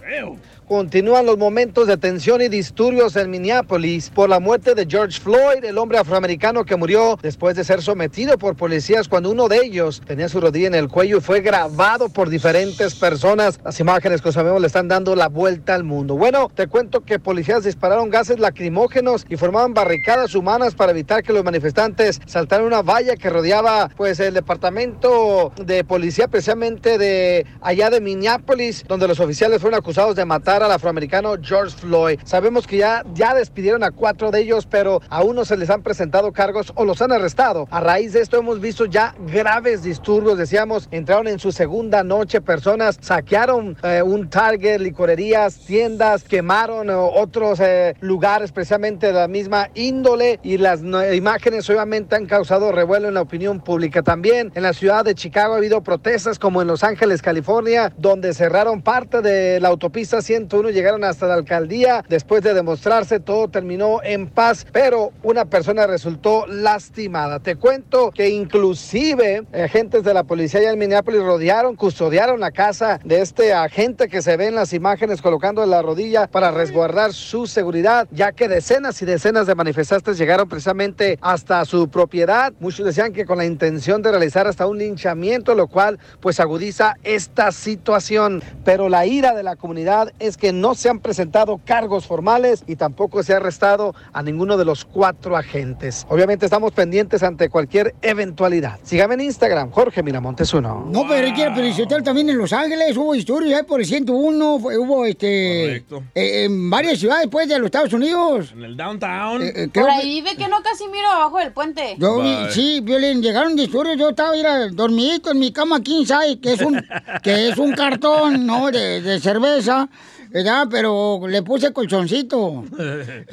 [0.72, 5.66] Continúan los momentos de tensión y disturbios en Minneapolis por la muerte de George Floyd,
[5.66, 10.02] el hombre afroamericano que murió después de ser sometido por policías cuando uno de ellos
[10.08, 13.60] tenía su rodilla en el cuello y fue grabado por diferentes personas.
[13.66, 16.16] Las imágenes que sabemos le están dando la vuelta al mundo.
[16.16, 21.34] Bueno, te cuento que policías dispararon gases lacrimógenos y formaban barricadas humanas para evitar que
[21.34, 27.90] los manifestantes saltaran una valla que rodeaba pues el departamento de policía precisamente de allá
[27.90, 32.20] de Minneapolis, donde los oficiales fueron acusados de matar al afroamericano George Floyd.
[32.24, 35.82] Sabemos que ya, ya despidieron a cuatro de ellos, pero aún no se les han
[35.82, 37.68] presentado cargos o los han arrestado.
[37.72, 42.42] A raíz de esto hemos visto ya graves disturbios, decíamos, entraron en su segunda noche
[42.42, 49.28] personas, saquearon eh, un Target, licorerías, tiendas, quemaron eh, otros eh, lugares precisamente de la
[49.28, 54.02] misma índole y las imágenes obviamente han causado revuelo en la opinión pública.
[54.04, 58.34] También en la ciudad de Chicago ha habido protestas como en Los Ángeles, California, donde
[58.34, 62.04] cerraron parte de la autopista 101, llegaron hasta la alcaldía.
[62.10, 67.40] Después de demostrarse, todo terminó en paz, pero una persona resultó lastimada.
[67.40, 73.22] Te cuento que inclusive agentes de la policía en Minneapolis rodearon, custodiaron la casa de
[73.22, 78.08] este agente que se ve en las imágenes colocando la rodilla para resguardar su seguridad,
[78.12, 82.52] ya que decenas y decenas de manifestantes llegaron precisamente hasta su propiedad.
[82.60, 86.96] Muchos decían que con la intención de realizar hasta un linchamiento, lo cual pues agudiza
[87.04, 88.44] esta situación.
[88.66, 92.64] Pero la ira de la comunidad es es que no se han presentado cargos formales
[92.66, 96.08] y tampoco se ha arrestado a ninguno de los cuatro agentes.
[96.10, 98.80] Obviamente estamos pendientes ante cualquier eventualidad.
[98.82, 100.88] Sígame en Instagram, Jorge Miramontes uno.
[100.90, 104.80] No, pero quiero felicitar también en Los Ángeles, hubo historias ahí por el 101, fue-
[104.80, 105.84] hubo este eh,
[106.16, 108.52] en varias ciudades pues de los Estados Unidos.
[108.54, 109.44] En el downtown.
[109.44, 111.96] Eh, Por ahí vive que no Casimiro abajo del puente.
[112.00, 116.40] Yo vi, sí, Violín, llegaron disturbios, yo estaba mira, dormidito en mi cama king size,
[116.42, 116.84] que es un,
[117.22, 118.72] que es un cartón, ¿no?
[118.72, 119.88] De, de cerveza,
[120.32, 120.68] ¿verdad?
[120.70, 122.64] Pero le puse colchoncito.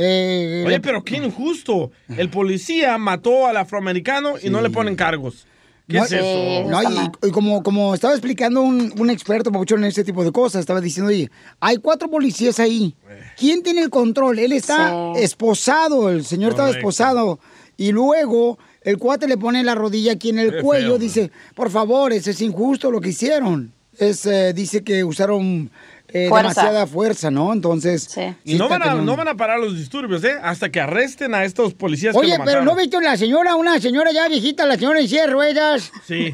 [0.01, 1.91] Eh, Oye, le- pero qué injusto.
[2.17, 5.47] El policía mató al afroamericano y no le ponen cargos.
[5.89, 6.69] ¿Qué No, es eso?
[6.69, 10.61] no, y, y como, como estaba explicando un, un experto, en este tipo de cosas,
[10.61, 11.31] estaba diciendo, oye,
[11.61, 12.95] hay cuatro policías ahí.
[13.39, 14.39] ¿Quién tiene el control?
[14.39, 16.89] Él está esposado, el señor estaba Correcto.
[16.91, 17.41] esposado.
[17.79, 21.31] Y luego el cuate le pone la rodilla aquí en el Qué cuello, feo, dice,
[21.55, 23.73] por favor, eso es injusto lo que hicieron.
[23.99, 25.71] Es, eh, dice que usaron
[26.11, 26.49] eh, Fuerza.
[26.63, 27.53] demasiada fuerza, ¿no?
[27.53, 28.09] Entonces...
[28.45, 30.37] Y sí no van, a, no van a parar los disturbios, ¿eh?
[30.43, 32.65] Hasta que arresten a estos policías que Oye, lo pero.
[32.65, 35.93] ¿no viste la señora, una señora ya viejita, la señora en silla de ruedas?
[36.07, 36.15] Sí.
[36.27, 36.33] Eh,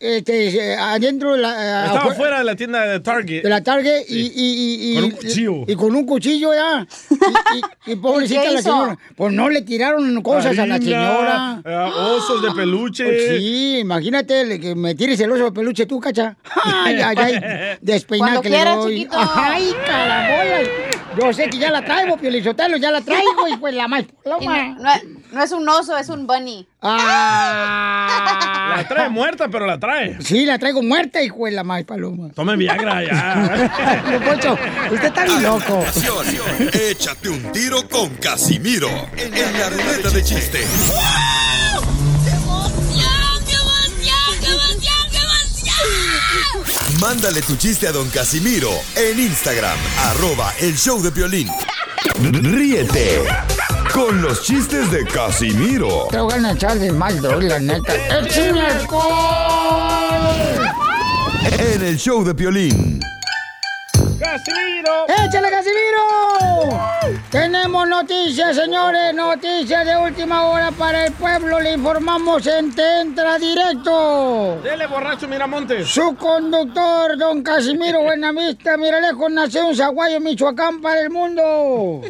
[0.00, 1.50] eh, este, eh, adentro de la...
[1.86, 3.42] Estaba afuera- fuera de la tienda de Target.
[3.42, 5.52] de la Target y, y, y, y- Con un cuchillo.
[5.66, 6.86] Y, y con un cuchillo ya.
[7.10, 8.98] Y, y- y pobrecita ¿Y qué la señora.
[9.16, 11.62] Pues no le tiraron cosas a la señora.
[11.64, 13.04] eh, osos de peluche.
[13.04, 16.36] Pues sí, imagínate que me tires el oso de peluche tú, cacha.
[16.64, 17.78] Ay, ay, ay.
[17.80, 19.07] Despeinada Cuando que le doy.
[19.10, 20.68] Ay, carabolas.
[21.20, 24.68] Yo sé que ya la traigo, Piolizotelo, ya la traigo y pues la más paloma.
[24.68, 26.66] no, no es- no es un oso, es un bunny.
[26.80, 28.74] Ah.
[28.78, 30.16] La trae muerta, pero la trae.
[30.22, 32.28] Sí, la traigo muerta, hijo de la más paloma.
[32.34, 34.02] Tome Viagra ya.
[34.10, 34.56] Don Poncho,
[34.92, 35.84] usted está bien loco.
[36.72, 40.60] Échate un tiro con Casimiro en la ruleta de chiste.
[47.00, 51.48] Mándale tu chiste a don Casimiro en Instagram, arroba el show de violín.
[52.20, 53.22] Ríete
[53.92, 57.94] con los chistes de Casimiro Te voy a echar de mal, la neta.
[58.18, 59.98] ¡Échame alcohol!
[61.58, 63.00] en el show de violín.
[64.18, 65.06] ¡Casimiro!
[65.08, 67.18] ¡Échale, Casimiro!
[67.30, 71.60] Tenemos noticias, señores, noticias de última hora para el pueblo.
[71.60, 74.60] Le informamos en Te Entra Directo.
[74.62, 75.88] Dele, borracho Miramontes.
[75.88, 82.02] Su conductor, don Casimiro Buenavista Miralejos, nació en Zaguayo, Michoacán, para el mundo.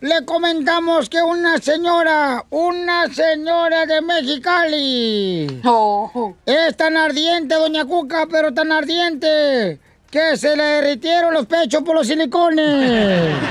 [0.00, 5.60] Le comentamos que una señora, una señora de Mexicali,
[6.46, 11.96] es tan ardiente, doña Cuca, pero tan ardiente, que se le derritieron los pechos por
[11.96, 13.34] los silicones.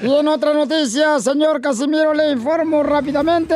[0.00, 3.54] Y en otra noticia, señor Casimiro, le informo rápidamente.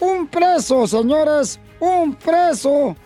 [0.00, 2.96] Un preso, señores, un preso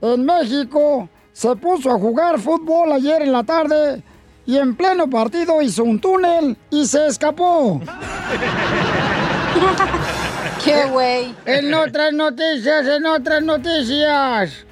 [0.00, 4.02] en México se puso a jugar fútbol ayer en la tarde
[4.44, 7.80] y en pleno partido hizo un túnel y se escapó.
[10.64, 11.34] ¡Qué güey!
[11.46, 14.66] En otras noticias, en otras noticias.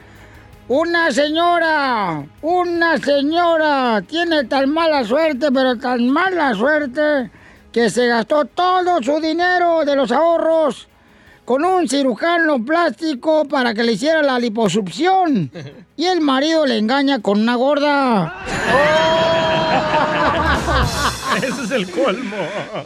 [0.69, 7.31] Una señora, una señora tiene tan mala suerte, pero tan mala suerte,
[7.71, 10.89] que se gastó todo su dinero de los ahorros
[11.45, 15.53] con un cirujano plástico para que le hiciera la liposucción.
[15.97, 18.35] Y el marido le engaña con una gorda.
[21.37, 22.37] Ese es el colmo.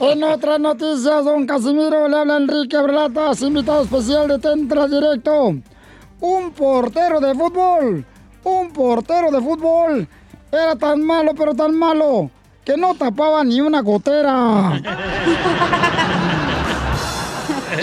[0.00, 5.54] En otras noticias, don Casimiro le habla Enrique Abrelatas, invitado especial de Tentra Directo.
[6.20, 8.04] Un portero de fútbol,
[8.44, 10.06] un portero de fútbol,
[10.52, 12.30] era tan malo, pero tan malo,
[12.64, 14.80] que no tapaba ni una gotera.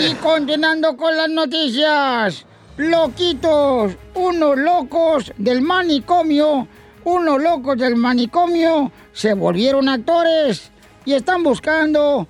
[0.00, 2.44] Y continuando con las noticias,
[2.76, 6.68] loquitos, unos locos del manicomio,
[7.04, 10.70] unos locos del manicomio se volvieron actores
[11.04, 12.28] y están buscando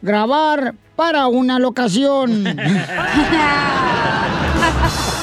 [0.00, 2.44] grabar para una locación.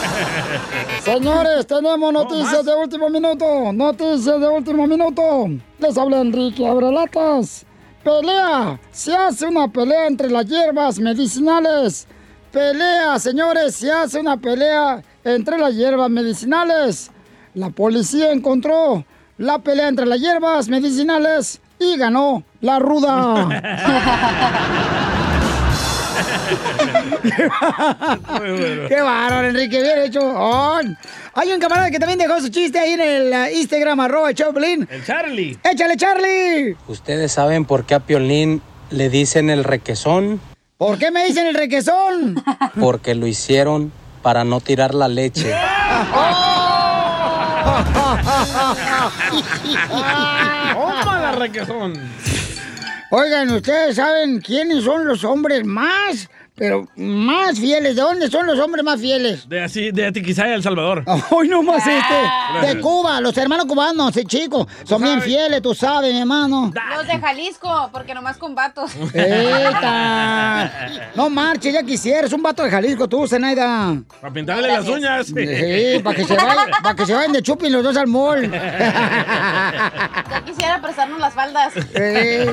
[1.07, 3.71] Señores, tenemos noticias de último minuto.
[3.71, 5.47] Noticias de último minuto.
[5.79, 7.65] Les habla Enrique Abrelatas.
[8.03, 8.77] Pelea.
[8.91, 12.09] Se hace una pelea entre las hierbas medicinales.
[12.51, 13.75] Pelea, señores.
[13.75, 17.09] Se hace una pelea entre las hierbas medicinales.
[17.53, 19.05] La policía encontró
[19.37, 23.47] la pelea entre las hierbas medicinales y ganó la ruda.
[28.87, 30.19] Qué bárbaro, Enrique, bien hecho.
[30.23, 30.79] Oh,
[31.33, 34.87] hay un camarada que también dejó su chiste ahí en el uh, Instagram, arroba Choplin.
[34.89, 35.57] El Charlie.
[35.63, 36.75] ¡Échale, Charlie!
[36.87, 40.39] ¿Ustedes saben por qué a Piolín le dicen el requesón?
[40.77, 42.43] ¿Por qué me dicen el requesón?
[42.79, 45.51] Porque lo hicieron para no tirar la leche.
[50.73, 51.93] ¡Tómala, requesón!
[53.09, 57.95] Oigan, ¿ustedes saben quiénes son los hombres más, pero más fieles?
[57.95, 59.47] ¿De dónde son los hombres más fieles?
[59.47, 61.03] De así, de Atiquizaya, El Salvador.
[61.29, 61.93] Hoy no más este.
[61.93, 61.99] De
[62.53, 62.81] Gracias.
[62.81, 64.65] Cuba, los hermanos cubanos, sí, chicos.
[64.83, 66.73] Son bien fieles, tú sabes, mi hermano.
[66.95, 68.91] Los de Jalisco, porque nomás con vatos.
[69.13, 70.89] ¡Eta!
[71.15, 72.33] No marches, ya quisieras.
[72.33, 73.95] Un vato de Jalisco, tú, Zenaida.
[74.19, 75.27] Para pintarle las uñas.
[75.27, 78.49] Sí, para que, se vayan, para que se vayan de chupi los dos al mall.
[78.51, 81.73] Ya quisiera prestarnos las faldas.
[81.93, 82.51] Eh,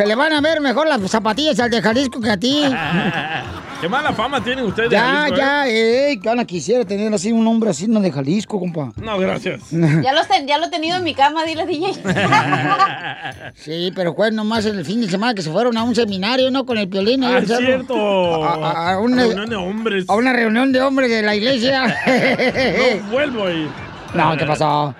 [0.00, 2.62] se le van a ver mejor las zapatillas al de Jalisco que a ti.
[3.82, 5.38] Qué mala fama tienen ustedes de Ya, Jalisco, ¿eh?
[5.38, 8.92] ya, eh, Gana quisiera tener así un hombre así, no de Jalisco, compa.
[8.96, 9.60] No, gracias.
[9.70, 11.92] Ya, los ten- ya lo he tenido en mi cama, dile DJ.
[13.54, 16.64] Sí, pero fue nomás el fin de semana que se fueron a un seminario, ¿no?
[16.64, 17.22] Con el piolín.
[17.24, 17.66] ahí Ah, cerro.
[17.66, 18.44] cierto.
[18.44, 20.04] A, a- a una, Reunión de hombres.
[20.08, 21.86] a una reunión de hombres de la iglesia.
[21.86, 23.70] No vuelvo ahí.
[24.14, 24.94] No, ¿qué pasó?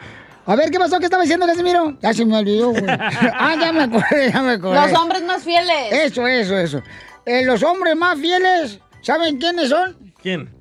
[0.51, 0.99] A ver, ¿qué pasó?
[0.99, 1.97] ¿Qué estaba diciendo Casimiro?
[2.03, 2.85] Ya se me olvidó, güey.
[2.89, 4.81] Ah, ya me acordé, ya me acordé.
[4.81, 5.93] Los hombres más fieles.
[5.93, 6.83] Eso, eso, eso.
[7.25, 10.13] Eh, los hombres más fieles, ¿saben quiénes son?
[10.21, 10.53] ¿Quién?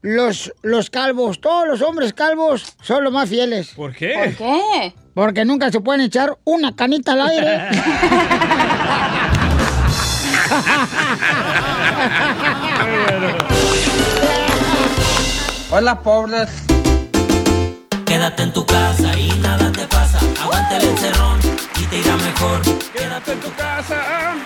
[0.00, 1.42] Los, los calvos.
[1.42, 3.72] Todos los hombres calvos son los más fieles.
[3.76, 4.14] ¿Por qué?
[4.14, 4.94] ¿Por qué?
[5.12, 7.68] Porque nunca se pueden echar una canita al aire.
[15.70, 16.73] Hola, pobres.
[18.14, 20.20] Quédate en tu casa y nada te pasa.
[20.40, 21.36] Aguanta el encerrón
[21.82, 22.62] y te irá mejor.
[22.92, 24.36] Quédate en tu casa.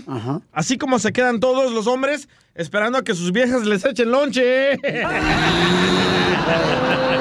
[0.52, 4.76] así como se quedan todos los hombres esperando a que sus viejas les echen lonche.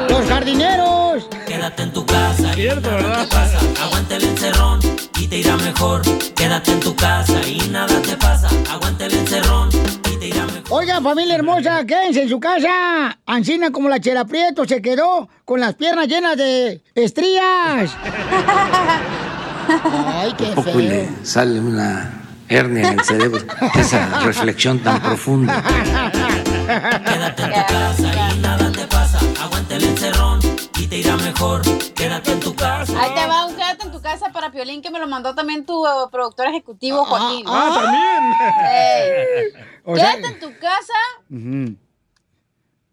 [0.10, 1.28] ¡Los jardineros!
[1.46, 3.24] Quédate en tu casa y Cierto, nada ¿verdad?
[3.28, 3.60] te pasa.
[3.84, 4.80] Aguanta el encerrón
[5.20, 6.02] y te irá mejor.
[6.36, 8.48] Quédate en tu casa y nada te pasa.
[8.72, 9.70] Aguanta el encerrón
[10.14, 10.64] y te irá mejor.
[10.70, 13.20] Oigan, familia hermosa, quédense en su casa.
[13.26, 17.92] Ancina como la Chela Prieto se quedó con las piernas llenas de estrías.
[20.08, 21.16] Ay, qué poco y le feo.
[21.26, 22.14] sale una
[22.50, 23.46] hernia en el cerebro.
[23.76, 25.62] Esa reflexión tan profunda.
[27.06, 29.20] Quédate en tu casa y nada te pasa.
[29.42, 30.40] Aguanta el encerrón
[30.80, 31.62] y te irá mejor.
[31.94, 32.94] Quédate en tu casa.
[33.02, 35.66] Ahí te va un quédate en tu casa para Piolín que me lo mandó también
[35.66, 37.46] tu eh, productor ejecutivo, Joaquín.
[37.48, 38.34] ah, también.
[38.72, 39.64] Ey.
[39.84, 40.94] O sea- Quédate en tu casa,
[41.30, 41.78] Ujú.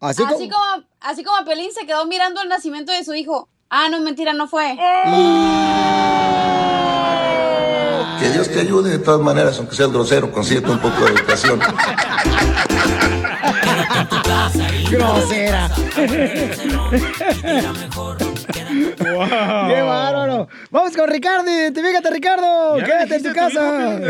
[0.01, 0.51] Así, así, como...
[0.51, 3.49] como, así como Piolín se quedó mirando el nacimiento de su hijo.
[3.77, 4.77] Ah, no, mentira, no fue.
[8.21, 11.59] Que Dios te ayude de todas maneras, aunque seas grosero, consíguete un poco de educación.
[14.93, 15.69] Grosera.
[19.67, 20.47] ¡Qué bárbaro!
[20.71, 21.51] Vamos con Ricardo.
[21.51, 22.79] Identifícate, Ricardo.
[22.79, 24.01] Ya Quédate en tu casa.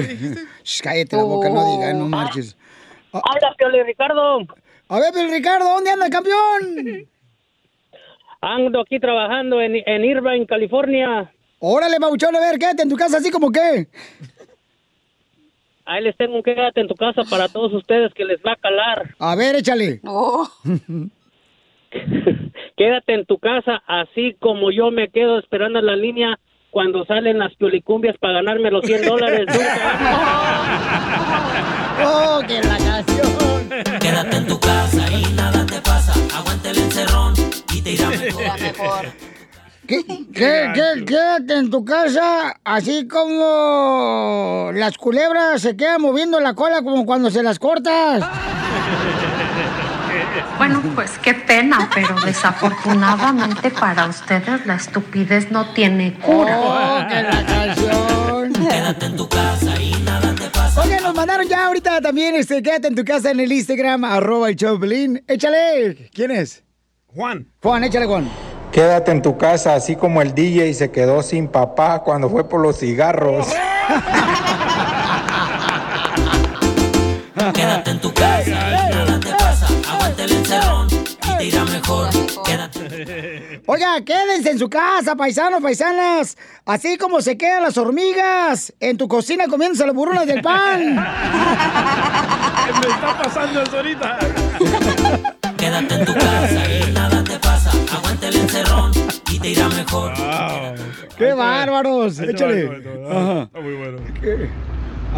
[0.62, 2.55] Shh, cállate la boca, no digas, no marches.
[3.14, 4.40] Habla, Pioli Ricardo.
[4.88, 7.09] A ver, Pioli Ricardo, ¿dónde anda el campeón?
[8.44, 11.33] Ando aquí trabajando en, en Irvine, California.
[11.61, 13.87] Órale, Mauchón, a ver, quédate en tu casa así como que.
[15.87, 18.57] Ahí les tengo un quédate en tu casa para todos ustedes que les va a
[18.57, 19.14] calar.
[19.18, 20.02] A ver, échale.
[22.76, 26.38] Quédate en tu casa así como yo me quedo esperando en la línea
[26.70, 29.46] cuando salen las piolicumbias para ganarme los 100 dólares.
[32.04, 33.70] ¡Oh, que la canción!
[34.00, 36.12] Quédate en tu casa y nada te pasa.
[36.37, 37.43] Aguanta el encerrón
[37.96, 39.07] te irá mejor.
[39.87, 40.02] ¿Qué,
[40.35, 46.83] qué, qué- quédate en tu casa, así como las culebras se quedan moviendo la cola
[46.83, 48.24] como cuando se las cortas.
[50.59, 56.61] Bueno, pues qué pena, pero desafortunadamente para ustedes la estupidez no tiene cura.
[56.61, 58.52] ¡Oh, que la canción!
[58.52, 60.80] Quédate en tu casa y nada te pasa.
[60.83, 64.48] Oye, nos mandaron ya ahorita también, este, quédate en tu casa en el Instagram, arroba
[64.48, 65.22] el Choplin.
[65.26, 66.09] Échale.
[66.14, 66.62] ¿Quién es?
[67.14, 67.46] Juan.
[67.62, 68.29] Juan, échale, Juan.
[68.72, 72.61] Quédate en tu casa, así como el DJ se quedó sin papá cuando fue por
[72.61, 73.46] los cigarros.
[77.55, 79.68] Quédate en tu casa y nada te pasa.
[79.92, 82.09] Aguanta el encerrón y te irá mejor.
[82.44, 83.62] Quédate.
[83.66, 86.37] Oiga, quédense en su casa, paisanos, paisanas.
[86.64, 90.96] Así como se quedan las hormigas en tu cocina comiéndose las burronas del pan.
[90.96, 94.18] Me está pasando eso ahorita.
[95.64, 97.70] Quédate en tu casa y nada te pasa.
[97.96, 98.92] Aguanta el encerrón
[99.31, 100.12] y te irá mejor.
[101.16, 102.18] ¡Qué bárbaros!
[102.18, 102.83] Échale.
[103.11, 103.42] Ajá.
[103.44, 103.96] Está muy bueno.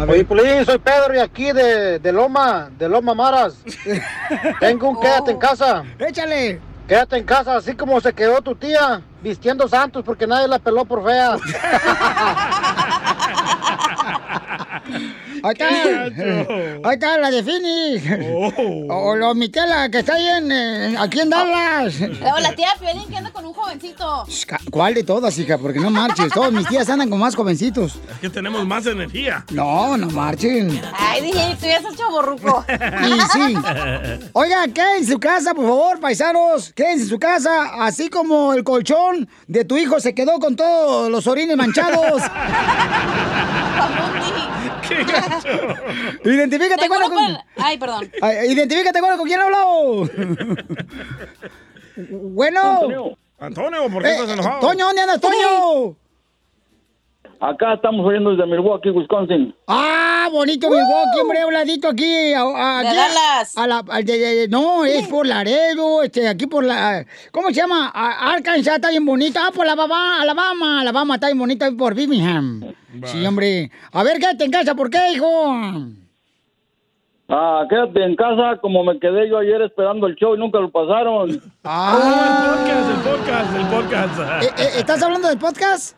[0.07, 3.61] Oye, Piolín, soy Pedro y aquí de, de Loma, de Loma Maras.
[4.61, 5.83] Tengo un quédate en casa.
[5.99, 6.61] Échale.
[6.87, 10.85] Quédate en casa, así como se quedó tu tía, vistiendo santos porque nadie la peló
[10.85, 11.35] por fea.
[15.43, 15.67] Ahí está,
[16.83, 18.03] ahí está la de Phoenix.
[18.89, 21.95] O la Miquela, que está ahí en, eh, aquí en Dallas.
[22.01, 24.25] O la tía Piolín que anda con un jovencito.
[24.71, 25.57] ¿Cuál de todas, hija?
[25.57, 26.31] Porque no marches.
[26.33, 27.99] Todas mis tías andan con más jovencitos.
[28.11, 29.45] Es que tenemos más energía.
[29.51, 30.81] No, no marchen.
[30.97, 32.65] Ay, dije, tú ya estás chaborruco.
[32.69, 33.55] Y sí.
[34.33, 36.73] Oiga, quédense en su casa, por favor, paisanos.
[36.73, 41.09] Quédense en su casa, así como el colchón de tu hijo se quedó con todos
[41.09, 42.21] los orines manchados.
[44.87, 45.75] ¡Qué gacho!
[46.25, 47.37] Identifícate, bueno, con...
[47.57, 48.11] Ay, perdón.
[48.21, 50.07] Ay, Identifícate, bueno, ¿con quién habló?
[52.09, 53.15] bueno.
[53.39, 54.59] Antonio, ¿por qué Eh, estás enojado?
[54.61, 55.95] Toño, ¿dónde andas, Toño?
[57.39, 59.53] Acá estamos oyendo desde Milwaukee, Wisconsin.
[59.67, 62.33] Ah, bonito Milwaukee, hombre, habladito aquí.
[62.33, 63.57] a- a- De aquí Dallas.
[63.57, 67.05] a la- al de- de- no, es por Laredo, este, aquí por la...
[67.31, 67.91] ¿Cómo se llama?
[67.93, 69.41] A- Arkansas está bien bonita.
[69.45, 72.63] Ah, por Alabama, Alabama, Alabama está bien bonita por Birmingham.
[73.05, 73.69] Sí, hombre.
[73.91, 75.27] A ver, quédate en casa, ¿por qué, hijo?
[77.29, 80.71] Ah, quédate en casa como me quedé yo ayer esperando el show y nunca lo
[80.71, 81.39] pasaron.
[81.65, 82.55] Ah.
[82.65, 84.59] El podcast, el podcast, el Eh, podcast.
[84.59, 85.96] eh, ¿Estás hablando del podcast?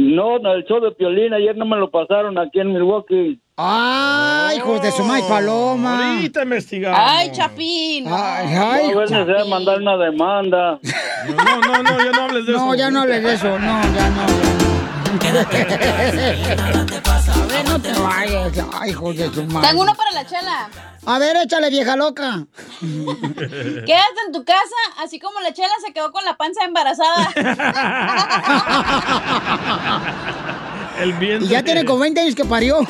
[0.00, 3.40] No, el show de Piolín ayer no me lo pasaron aquí en Milwaukee.
[3.56, 6.14] ¡Ay, hijos de su maíz paloma!
[6.14, 7.00] Ahorita investigamos.
[7.02, 8.06] Ay, Chapín.
[8.06, 10.78] Ay, ay, a ver necesidad de mandar una demanda.
[11.26, 12.64] No, no, no, ya no hables de eso.
[12.64, 13.88] No, ya no hables de eso, no, ya no.
[13.96, 15.08] ya no.
[17.28, 18.52] A ver, no te vayas.
[18.74, 19.68] Ay, hijo de su madre.
[19.68, 20.68] Tengo uno para la chela.
[21.10, 22.44] A ver, échale, vieja loca.
[22.80, 27.32] Quédate en tu casa, así como la chela se quedó con la panza embarazada.
[31.00, 31.46] El viento.
[31.46, 32.80] Y ya tiene como 20 años que parió.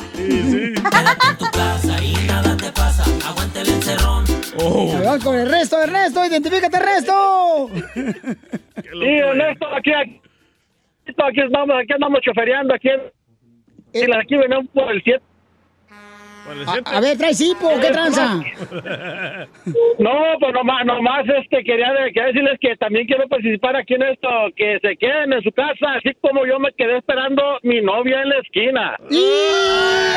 [1.53, 4.25] Casa y nada te pasa, aguante el encerrón.
[4.61, 4.91] Oh.
[5.01, 7.69] Vamos con el resto, Ernesto, identifícate, resto.
[8.91, 10.19] Sí, Ernesto, aquí, aquí,
[11.05, 15.21] aquí estamos, aquí andamos chofereando, aquí, en- aquí venimos por el 7.
[16.67, 18.39] A, a ver, trae hipo, ¿qué tranza?
[19.99, 24.79] No, pues nomás, nomás este, quería decirles que también quiero participar aquí en esto, que
[24.81, 28.37] se queden en su casa, así como yo me quedé esperando mi novia en la
[28.37, 28.95] esquina.
[29.09, 29.21] ¡Y!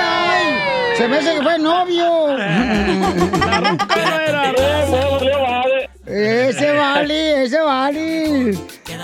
[0.00, 0.44] ay!
[0.94, 2.36] Se me hace que fue novio.
[6.06, 8.52] Ese vale, ese vale.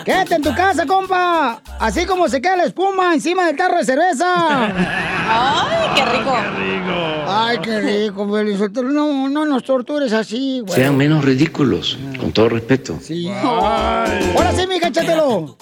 [0.08, 1.60] Quédate en tu casa, compa.
[1.78, 4.24] Así como se queda la espuma encima del tarro de cerveza.
[5.28, 6.34] Ay, qué rico.
[7.28, 8.24] Ay, qué rico.
[8.84, 10.74] No, no nos tortures así, güey.
[10.80, 12.98] Sean menos ridículos, con todo respeto.
[13.02, 13.28] Sí.
[13.28, 15.58] Ahora sí, mija, échatelo.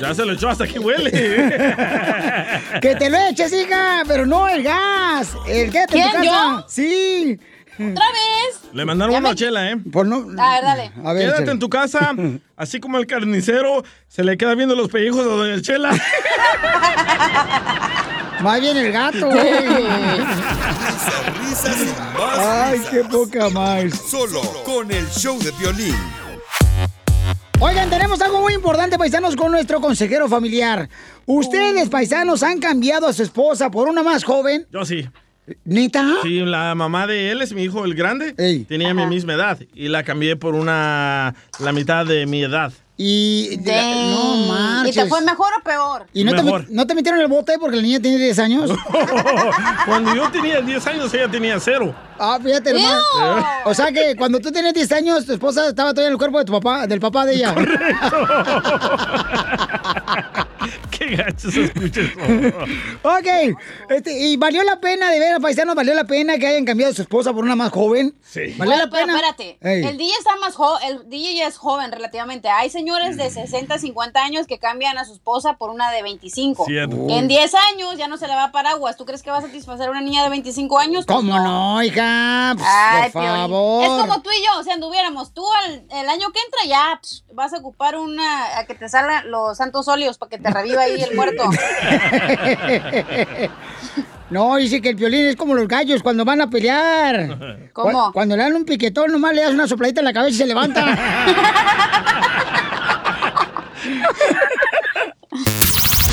[0.00, 1.10] Ya se lo echó hasta aquí huele.
[2.80, 5.34] Que te lo eches, hija, pero no el gas.
[5.46, 6.56] El quédate en tu ¿Quién, casa.
[6.60, 6.64] yo?
[6.68, 7.38] Sí.
[7.92, 8.60] ¿Otra vez?
[8.72, 9.76] Le mandaron una chela, ¿eh?
[9.90, 10.16] Por no...
[10.16, 10.92] A ver, dale.
[11.04, 12.14] A ver, Quédate en tu casa,
[12.56, 15.90] así como el carnicero se le queda viendo los pellejos a Doña Chela.
[18.42, 19.52] Más bien el gato, güey.
[19.52, 21.76] Risas, risas
[22.18, 22.90] más Ay, risas.
[22.90, 23.92] qué poca más.
[24.08, 25.94] Solo con el show de violín.
[27.58, 30.88] Oigan, tenemos algo muy importante, paisanos, con nuestro consejero familiar.
[31.26, 34.66] ¿Ustedes, paisanos, han cambiado a su esposa por una más joven?
[34.72, 35.06] Yo sí.
[35.64, 36.06] ¿Neta?
[36.22, 38.32] Sí, la mamá de él es mi hijo, el grande.
[38.68, 42.72] Tenía mi misma edad y la cambié por una la mitad de mi edad.
[43.02, 43.56] Y...
[43.56, 44.94] de la- no ¿Y marches.
[44.94, 46.06] te fue mejor o peor?
[46.12, 48.70] ¿Y no te, no te metieron en el bote porque la niña tiene 10 años?
[49.86, 51.94] Cuando yo tenía 10 años, ella tenía cero.
[52.18, 52.72] Ah, fíjate.
[52.72, 52.78] Ew.
[53.64, 56.40] O sea que cuando tú tenías 10 años, tu esposa estaba todavía en el cuerpo
[56.40, 57.54] de tu papá, del papá de ella.
[61.10, 62.18] Qué gacho se escucha eso.
[63.02, 63.56] ok,
[63.90, 66.94] este, y valió la pena, de ver, paisanos, valió la pena que hayan cambiado a
[66.94, 68.14] su esposa por una más joven.
[68.22, 68.54] Sí.
[68.56, 69.14] ¿Valió Bueno, la pero pena?
[69.16, 69.58] espérate.
[69.60, 69.84] Ey.
[69.84, 72.48] El DJ está más joven, el DJ ya es joven relativamente.
[72.48, 76.64] Hay señores de 60, 50 años que cambian a su esposa por una de 25.
[76.66, 76.96] Cierto.
[77.08, 78.96] En 10 años ya no se le va a paraguas.
[78.96, 81.04] ¿Tú crees que va a satisfacer a una niña de 25 años?
[81.06, 82.54] Pues ¿Cómo no, hija?
[82.56, 83.82] Pues, Ay, por favor.
[83.84, 85.34] Es como tú y yo, o sea, anduviéramos.
[85.34, 88.88] Tú el, el año que entra ya psh, vas a ocupar una a que te
[88.88, 91.44] salgan los santos óleos para que te reviva ahí el muerto.
[94.30, 97.68] No, dice que el violín es como los gallos cuando van a pelear.
[97.72, 98.06] ¿Cómo?
[98.06, 100.38] Cu- Cuando le dan un piquetón, nomás le das una sopladita en la cabeza y
[100.38, 100.86] se levanta.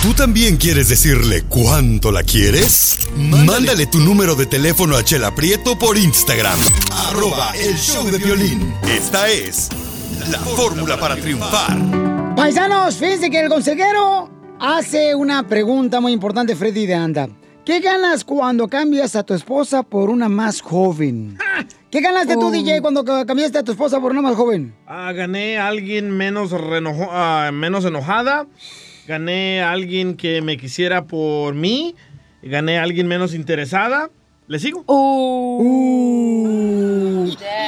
[0.01, 3.09] ¿Tú también quieres decirle cuánto la quieres?
[3.17, 6.57] Mándale tu número de teléfono a Chela Prieto por Instagram.
[7.09, 8.73] Arroba el show de violín.
[8.87, 9.69] Esta es
[10.31, 11.77] la fórmula para triunfar.
[12.35, 14.29] Paisanos, fíjense que el consejero
[14.59, 17.29] hace una pregunta muy importante Freddy de Anda.
[17.65, 21.37] ¿Qué ganas cuando cambias a tu esposa por una más joven?
[21.91, 22.51] ¿Qué ganaste tú, Oh.
[22.51, 24.73] DJ, cuando ca- cambiaste a tu esposa por una más joven?
[24.85, 28.47] Ah, gané a alguien menos, renojo- ah, menos enojada.
[29.05, 31.95] Gané a alguien que me quisiera por mí.
[32.41, 34.09] Gané a alguien menos interesada.
[34.47, 34.83] ¿Le sigo?
[34.87, 35.63] Uh,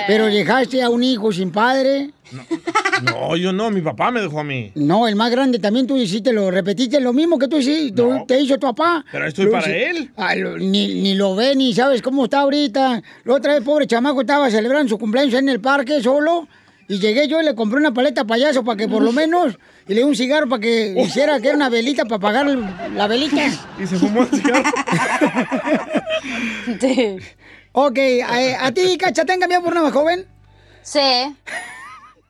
[0.08, 2.12] pero dejaste a un hijo sin padre.
[3.04, 3.70] No, yo no.
[3.70, 4.72] Mi papá me dejó a mí.
[4.76, 8.40] No, el más grande también tú hiciste, lo repetiste lo mismo que tú hiciste, te
[8.40, 9.04] hizo tu papá.
[9.12, 10.10] Pero estoy Lo para él.
[10.38, 13.02] Lo- ni, ni lo ve, ni sabes cómo está ahorita.
[13.26, 16.48] La otra vez, pobre chamaco, estaba celebrando su cumpleaños en el parque solo.
[16.90, 19.56] Y llegué yo y le compré una paleta payaso para que por lo menos...
[19.88, 23.06] Y le di un cigarro para que hiciera que era una velita para apagar la
[23.08, 23.44] velita.
[23.80, 24.64] Y se fumó el cigarro.
[27.74, 30.26] ok, a, a ti, Cacha, ¿te han cambiado por una más joven?
[30.82, 31.36] Sí,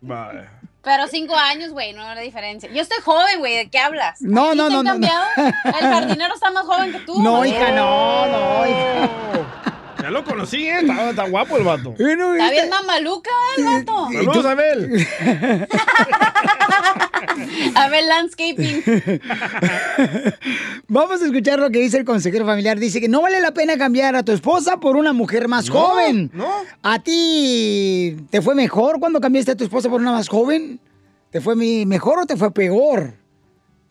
[0.01, 0.51] Vaya.
[0.81, 2.69] pero cinco años, güey, no hay diferencia.
[2.71, 4.21] Yo estoy joven, güey, ¿de qué hablas?
[4.21, 4.91] No, ¿A ti no, te no, han no, no.
[4.91, 5.25] cambiado?
[5.65, 7.21] El jardinero está más joven que tú.
[7.21, 9.09] No, hija, no, no, hija.
[10.01, 10.79] Ya lo conocí, ¿eh?
[10.81, 11.91] Está, está guapo el vato.
[11.97, 14.07] Está bien mamaluca el vato.
[14.13, 15.07] Saludos, Abel.
[17.75, 18.83] Abel Landscaping.
[20.87, 22.79] Vamos a escuchar lo que dice el consejero familiar.
[22.79, 25.73] Dice que no vale la pena cambiar a tu esposa por una mujer más No,
[25.75, 26.31] joven.
[26.33, 26.49] no.
[26.83, 30.79] ¿A ti te fue mejor cuando cambiaste a tu esposa por una más joven?
[31.31, 33.13] ¿Te fue mi- mejor o te fue peor?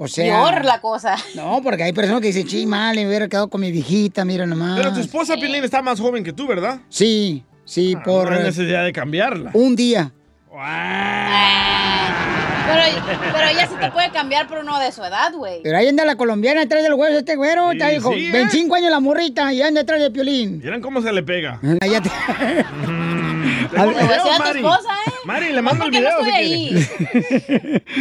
[0.01, 0.25] O sea...
[0.53, 1.17] Peor la cosa.
[1.35, 4.47] No, porque hay personas que dicen, sí, mal, me hubiera quedado con mi viejita, mira
[4.47, 4.79] nomás.
[4.79, 6.79] Pero tu esposa, Pilín, está más joven que tú, ¿verdad?
[6.89, 9.51] Sí, sí, por No hay eh, necesidad de cambiarla.
[9.55, 10.13] un día.
[12.69, 12.83] Pero,
[13.33, 15.63] pero ella sí te puede cambiar por uno de su edad, güey.
[15.63, 17.73] Pero ahí anda la colombiana detrás del hueso este güero.
[17.73, 18.31] está, hijo, sí, ¿eh?
[18.33, 20.59] 25 años la morrita y anda detrás de Piolín.
[20.59, 21.59] Miren cómo se le pega.
[21.81, 22.11] Ah, ya te-
[23.77, 24.59] a video, a tu Mari.
[24.61, 25.11] esposa, ¿eh?
[25.25, 26.81] Mari, le mando el no video.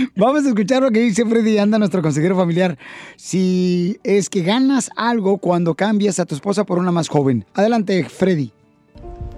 [0.16, 2.78] Vamos a escuchar lo que dice Freddy Anda, nuestro consejero familiar.
[3.16, 7.46] Si es que ganas algo cuando cambias a tu esposa por una más joven.
[7.54, 8.52] Adelante, Freddy.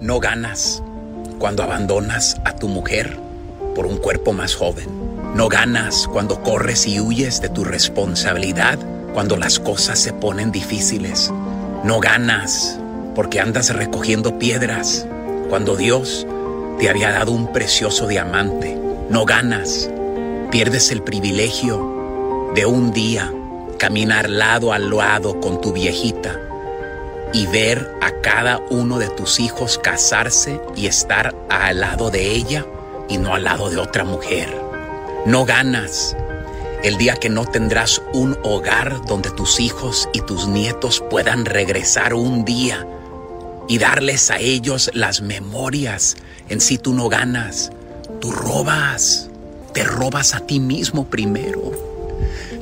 [0.02, 0.84] No ganas
[1.40, 3.18] cuando abandonas a tu mujer
[3.76, 4.88] por un cuerpo más joven.
[5.36, 8.80] No ganas cuando corres y huyes de tu responsabilidad
[9.14, 11.32] cuando las cosas se ponen difíciles.
[11.84, 12.80] No ganas
[13.16, 15.08] porque andas recogiendo piedras
[15.50, 16.28] cuando Dios
[16.80, 18.78] te había dado un precioso diamante.
[19.10, 19.90] No ganas.
[20.52, 23.34] Pierdes el privilegio de un día
[23.78, 26.40] caminar lado a lado con tu viejita
[27.34, 32.66] y ver a cada uno de tus hijos casarse y estar al lado de ella
[33.08, 34.56] y no al lado de otra mujer.
[35.26, 36.16] No ganas
[36.84, 42.14] el día que no tendrás un hogar donde tus hijos y tus nietos puedan regresar
[42.14, 42.88] un día
[43.70, 46.18] y darles a ellos las memorias.
[46.50, 47.72] En sí tú no ganas,
[48.20, 49.30] tú robas,
[49.74, 51.72] te robas a ti mismo primero.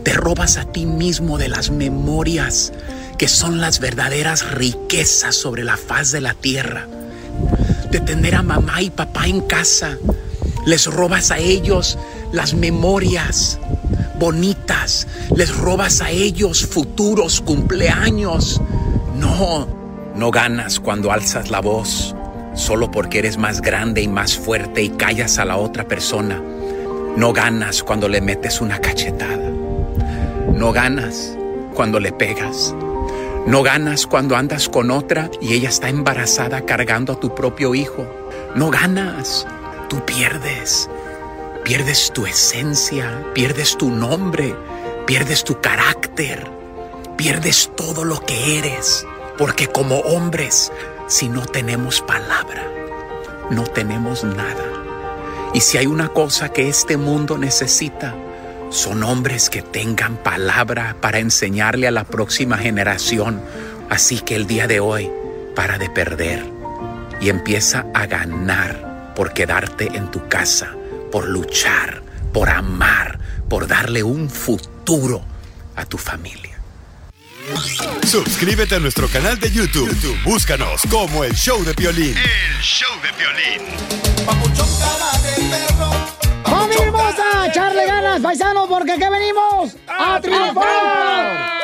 [0.04, 2.72] Te robas a ti mismo de las memorias
[3.18, 6.88] que son las verdaderas riquezas sobre la faz de la tierra.
[7.90, 9.98] De tener a mamá y papá en casa.
[10.66, 11.98] Les robas a ellos
[12.34, 13.60] las memorias
[14.20, 15.08] bonitas.
[15.36, 18.62] Les robas a ellos futuros cumpleaños.
[19.16, 19.77] No,
[20.18, 22.16] no ganas cuando alzas la voz
[22.56, 26.42] solo porque eres más grande y más fuerte y callas a la otra persona.
[27.16, 29.52] No ganas cuando le metes una cachetada.
[30.56, 31.38] No ganas
[31.76, 32.74] cuando le pegas.
[33.46, 38.08] No ganas cuando andas con otra y ella está embarazada cargando a tu propio hijo.
[38.56, 39.46] No ganas.
[39.88, 40.90] Tú pierdes.
[41.64, 44.56] Pierdes tu esencia, pierdes tu nombre,
[45.06, 46.50] pierdes tu carácter,
[47.18, 49.06] pierdes todo lo que eres.
[49.38, 50.72] Porque como hombres,
[51.08, 52.64] si no tenemos palabra,
[53.52, 54.66] no tenemos nada.
[55.54, 58.16] Y si hay una cosa que este mundo necesita,
[58.70, 63.42] son hombres que tengan palabra para enseñarle a la próxima generación.
[63.90, 65.10] Así que el día de hoy,
[65.56, 66.44] para de perder
[67.22, 70.76] y empieza a ganar por quedarte en tu casa,
[71.12, 73.20] por luchar, por amar,
[73.50, 75.24] por darle un futuro
[75.76, 76.47] a tu familia.
[78.06, 79.90] Suscríbete a nuestro canal de YouTube.
[79.90, 82.16] YouTube, Búscanos como el show de Piolín.
[82.18, 83.62] El show de violín.
[86.44, 87.42] ¡Familia hermosa!
[87.42, 88.68] a ¡Echarle ganas, paisanos!
[88.70, 91.58] Porque aquí venimos a triunfar.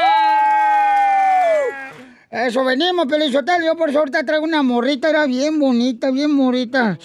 [2.30, 3.64] Eso venimos, Pelizotel.
[3.64, 6.98] Yo por eso ahorita traigo una morrita, era bien bonita, bien bonita.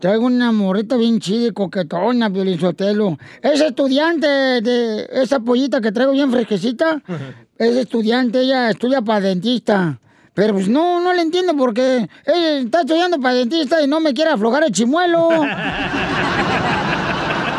[0.00, 3.18] Traigo una morrita bien chida y coquetona, Pelizotelo.
[3.42, 7.02] Es estudiante de esa pollita que traigo bien fresquecita.
[7.58, 9.98] Es estudiante, ella estudia para dentista.
[10.34, 14.14] Pero pues no, no le entiendo porque ella está estudiando para dentista y no me
[14.14, 15.28] quiere aflojar el chimuelo.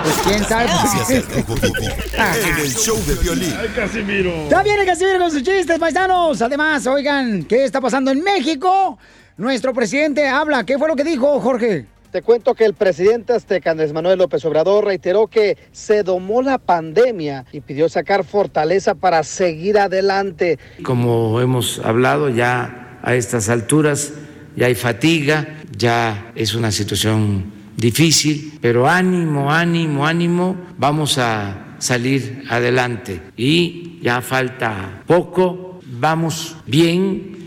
[0.04, 0.66] Pues quién sabe.
[2.18, 3.54] En el show de violín.
[3.74, 4.32] Casimiro.
[4.44, 6.42] Está bien el Casimiro con sus chistes, paisanos.
[6.42, 8.98] Además, oigan, ¿qué está pasando en México?
[9.38, 10.66] Nuestro presidente habla.
[10.66, 11.86] ¿Qué fue lo que dijo, Jorge?
[12.14, 16.60] Te cuento que el presidente azteca Andrés Manuel López Obrador reiteró que se domó la
[16.60, 20.60] pandemia y pidió sacar fortaleza para seguir adelante.
[20.84, 24.14] Como hemos hablado ya a estas alturas,
[24.56, 32.44] ya hay fatiga, ya es una situación difícil, pero ánimo, ánimo, ánimo, vamos a salir
[32.48, 33.24] adelante.
[33.36, 37.43] Y ya falta poco, vamos bien,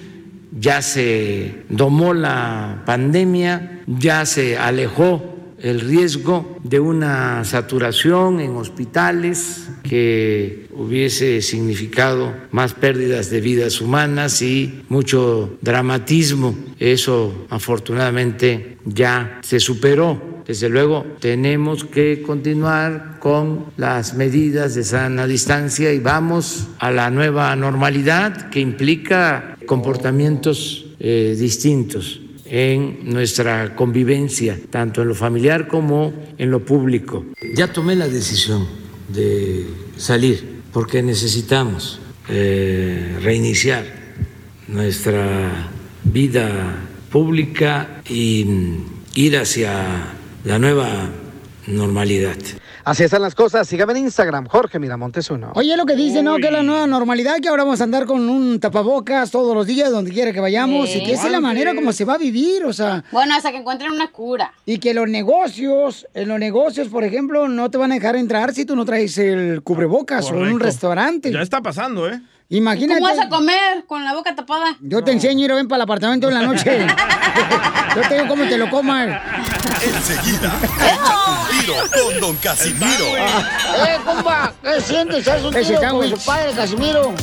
[0.59, 9.69] ya se domó la pandemia, ya se alejó el riesgo de una saturación en hospitales
[9.83, 16.55] que hubiese significado más pérdidas de vidas humanas y mucho dramatismo.
[16.79, 20.37] Eso afortunadamente ya se superó.
[20.47, 27.11] Desde luego tenemos que continuar con las medidas de sana distancia y vamos a la
[27.11, 36.13] nueva normalidad que implica comportamientos eh, distintos en nuestra convivencia, tanto en lo familiar como
[36.39, 37.27] en lo público.
[37.55, 38.67] Ya tomé la decisión
[39.09, 43.85] de salir porque necesitamos eh, reiniciar
[44.69, 45.71] nuestra
[46.05, 46.77] vida
[47.11, 48.47] pública y
[49.15, 50.15] ir hacia
[50.45, 51.11] la nueva
[51.67, 52.37] normalidad.
[52.87, 53.67] Así están las cosas.
[53.67, 55.51] Sígame en Instagram, Jorge Miramontes uno.
[55.57, 56.37] Oye, lo que dice, ¿no?
[56.37, 59.67] Que es la nueva normalidad, que ahora vamos a andar con un tapabocas todos los
[59.67, 60.99] días, donde quiera que vayamos, Sí.
[60.99, 63.03] y que esa es la manera como se va a vivir, o sea.
[63.11, 64.53] Bueno, hasta que encuentren una cura.
[64.67, 68.55] Y que los negocios, en los negocios, por ejemplo, no te van a dejar entrar
[68.55, 71.33] si tú no traes el cubrebocas o en un restaurante.
[71.33, 72.21] Ya está pasando, ¿eh?
[72.49, 73.01] Imagínate.
[73.01, 74.77] ¿Cómo vas a comer con la boca tapada?
[74.81, 76.87] Yo te enseño ir a ven para el apartamento en la noche.
[77.97, 79.21] Yo te digo cómo te lo comas.
[79.83, 83.07] Enseguida, échate un tiro con Don Casimiro.
[83.17, 84.53] ¡Eh, compa!
[84.63, 85.27] ¿Qué sientes?
[85.27, 87.15] ¿Haz un tiro con su padre, Casimiro?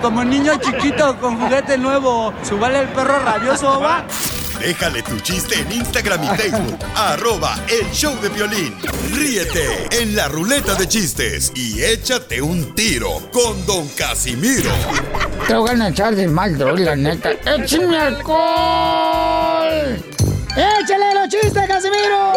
[0.00, 4.04] Como niño chiquito con juguete nuevo, ¿subale el perro rabioso, va?
[4.60, 6.78] Déjale tu chiste en Instagram y Facebook.
[6.94, 8.74] arroba el show de violín.
[9.14, 14.70] Ríete en la ruleta de chistes y échate un tiro con Don Casimiro.
[15.48, 17.30] Te voy a echar de mal, droga, la neta.
[17.32, 19.96] ¡Échame alcohol!
[20.54, 22.32] ¡Échale los chistes, Casimiro!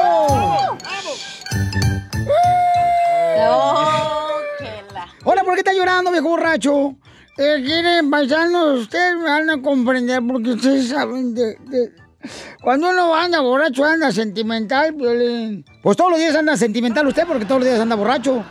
[5.26, 6.96] Hola, ¿por qué está llorando, viejo borracho?
[7.38, 11.92] Eh, quieren paisanos, ustedes me van a comprender porque ustedes saben de, de-
[12.62, 15.66] Cuando uno anda borracho, anda sentimental, Piolín.
[15.82, 18.44] Pues todos los días anda sentimental usted porque todos los días anda borracho.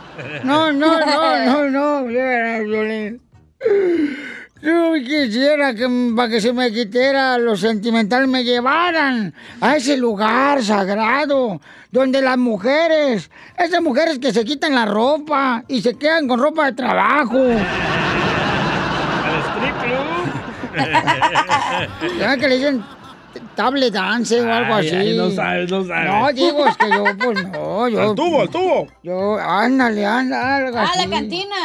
[0.43, 3.21] No, no, no, no, no, Piolín.
[4.63, 10.63] Yo quisiera que para que se me quitara lo sentimental me llevaran a ese lugar
[10.63, 11.59] sagrado
[11.91, 16.67] donde las mujeres, esas mujeres que se quitan la ropa y se quedan con ropa
[16.67, 17.39] de trabajo.
[22.17, 22.85] Ya que le dicen
[23.55, 24.95] table dance o algo Ay, así.
[24.95, 26.11] ay, no sabes, no sabes.
[26.11, 28.01] No, digo, es que yo, pues no, yo.
[28.09, 28.87] Al tubo, al tubo.
[29.03, 30.99] Yo, ándale, ándale, algo Ah, así.
[31.07, 31.55] la cantina.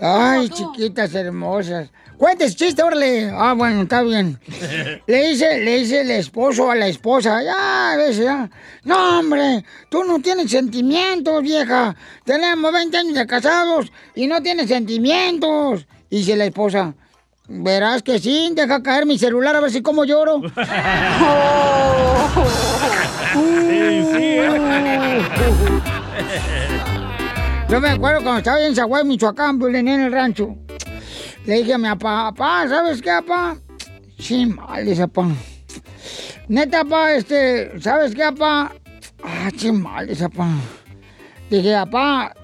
[0.00, 1.88] Ay, chiquitas hermosas.
[2.16, 3.30] Cuentes chiste, órale.
[3.32, 4.40] Ah, bueno, está bien.
[5.06, 8.50] Le dice, le dice el esposo a la esposa, ya, ves, ya.
[8.82, 11.94] No, hombre, tú no tienes sentimientos, vieja.
[12.24, 15.86] Tenemos 20 años de casados y no tienes sentimientos.
[16.10, 16.94] Y dice la esposa,
[17.48, 20.42] verás que sí, deja caer mi celular a ver si como lloro.
[27.68, 30.56] Yo me acuerdo cuando estaba en Zaguay, Michoacán, Violín, en el rancho.
[31.44, 33.56] Le dije a mi papá, papá, ¿sabes qué, papá?
[34.18, 35.28] Sí, mal, dice papá.
[36.48, 38.72] Neta, papá, este, ¿sabes qué, papá?
[39.22, 40.48] Ah, sí, mal, dice papá.
[41.50, 42.34] Dije, papá,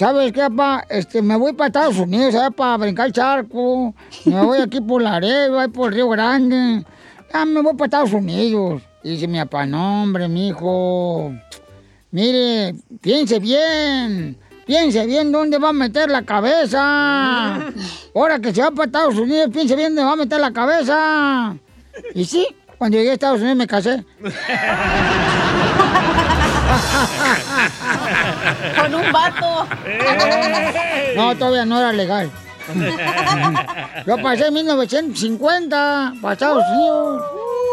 [0.00, 0.84] ¿sabes qué, papá?
[0.88, 2.56] Este, me voy para Estados Unidos, ¿sabes?
[2.56, 3.94] Para brincar el charco.
[4.24, 6.86] Me voy aquí por Laredo, ahí por Río Grande.
[7.30, 8.80] Ya me voy para Estados Unidos.
[9.02, 11.34] Y dice mi papá, no, hombre, mijo.
[12.12, 14.38] Mire, piense bien.
[14.64, 17.56] Piense bien dónde va a meter la cabeza.
[18.14, 21.54] Ahora que se va para Estados Unidos, piense bien dónde va a meter la cabeza.
[22.14, 22.46] Y sí,
[22.78, 24.02] cuando llegué a Estados Unidos me casé.
[28.80, 29.66] Con un vato.
[31.16, 32.30] No, todavía no era legal.
[34.06, 37.22] Yo pasé en 1950 para Estados Unidos.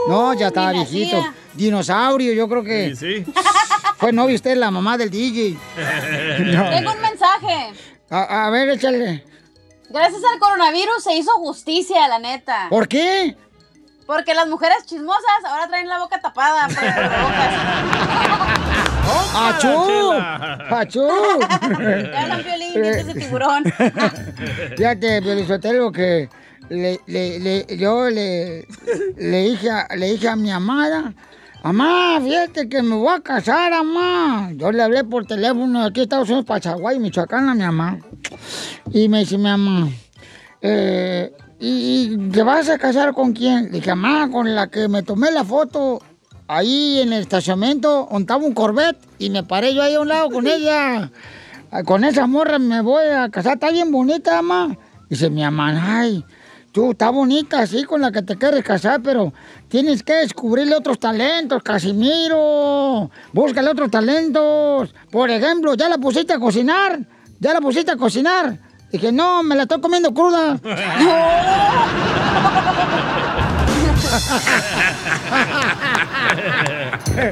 [0.07, 1.17] No, ya estaba viejito.
[1.17, 1.33] nacía.
[1.53, 2.95] Dinosaurio, yo creo que.
[2.95, 3.25] Sí,
[3.97, 5.57] Fue novio usted, la mamá del DJ.
[6.39, 6.69] No.
[6.69, 7.73] Tengo un mensaje.
[8.09, 9.23] A, a ver, échale.
[9.89, 12.67] Gracias al coronavirus se hizo justicia, la neta.
[12.69, 13.35] ¿Por qué?
[14.07, 17.53] Porque las mujeres chismosas ahora traen la boca tapada por el cubrebocas.
[19.35, 20.13] ¡Achú!
[20.75, 21.07] ¡Achú!
[22.11, 23.63] Ya hablan violín, dientes de tiburón.
[24.77, 25.21] Fíjate,
[25.93, 26.29] que
[26.69, 28.67] le, le, le- yo le,
[29.17, 31.13] le, dije a, le dije a mi amada,
[31.63, 34.49] mamá, fíjate que me voy a casar, mamá.
[34.53, 37.61] Yo le hablé por teléfono de aquí a Estados Unidos, para Chaguay, Michoacán, a mi
[37.63, 37.99] mamá.
[38.91, 39.89] Y me dice mi mamá,
[40.61, 43.71] eh, ¿y, y te vas a casar con quién?
[43.71, 46.01] Dije, mamá, con la que me tomé la foto
[46.47, 50.29] ahí en el estacionamiento, montaba un Corvette y me paré yo ahí a un lado
[50.29, 51.11] con ella.
[51.71, 54.77] Ah, Con esa morra me voy a casar, está bien bonita, mamá.
[55.09, 56.23] Dice mi mamá, ay,
[56.71, 59.33] tú está bonita así con la que te quieres casar, pero
[59.67, 63.09] tienes que descubrirle otros talentos, Casimiro.
[63.33, 64.93] Búscale otros talentos.
[65.11, 66.99] Por ejemplo, ya la pusiste a cocinar,
[67.39, 68.59] ya la pusiste a cocinar.
[68.91, 70.57] Dije, no, me la estoy comiendo cruda.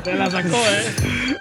[0.04, 0.96] Te la sacó, ¿eh?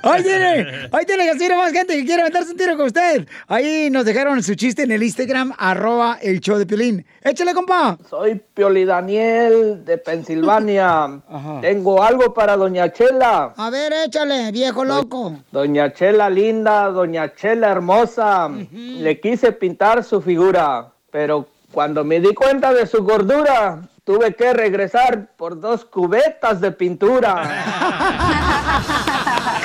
[0.04, 3.26] Ahí tiene, ahí tiene Casimiro, más gente que quiere meterse un tiro con usted.
[3.48, 7.06] Ahí nos dejaron su chiste en el Instagram, arroba el show de Pilín.
[7.22, 7.96] Échale, compa.
[8.08, 11.22] Soy Pioli Daniel de Pensilvania.
[11.62, 13.54] Tengo algo para Doña Chela.
[13.56, 15.38] A ver, échale, viejo loco.
[15.50, 18.50] Doña Chela linda, Doña Chela hermosa.
[18.50, 24.52] Le quise pintar su figura, pero cuando me di cuenta de su gordura, tuve que
[24.52, 27.64] regresar por dos cubetas de pintura.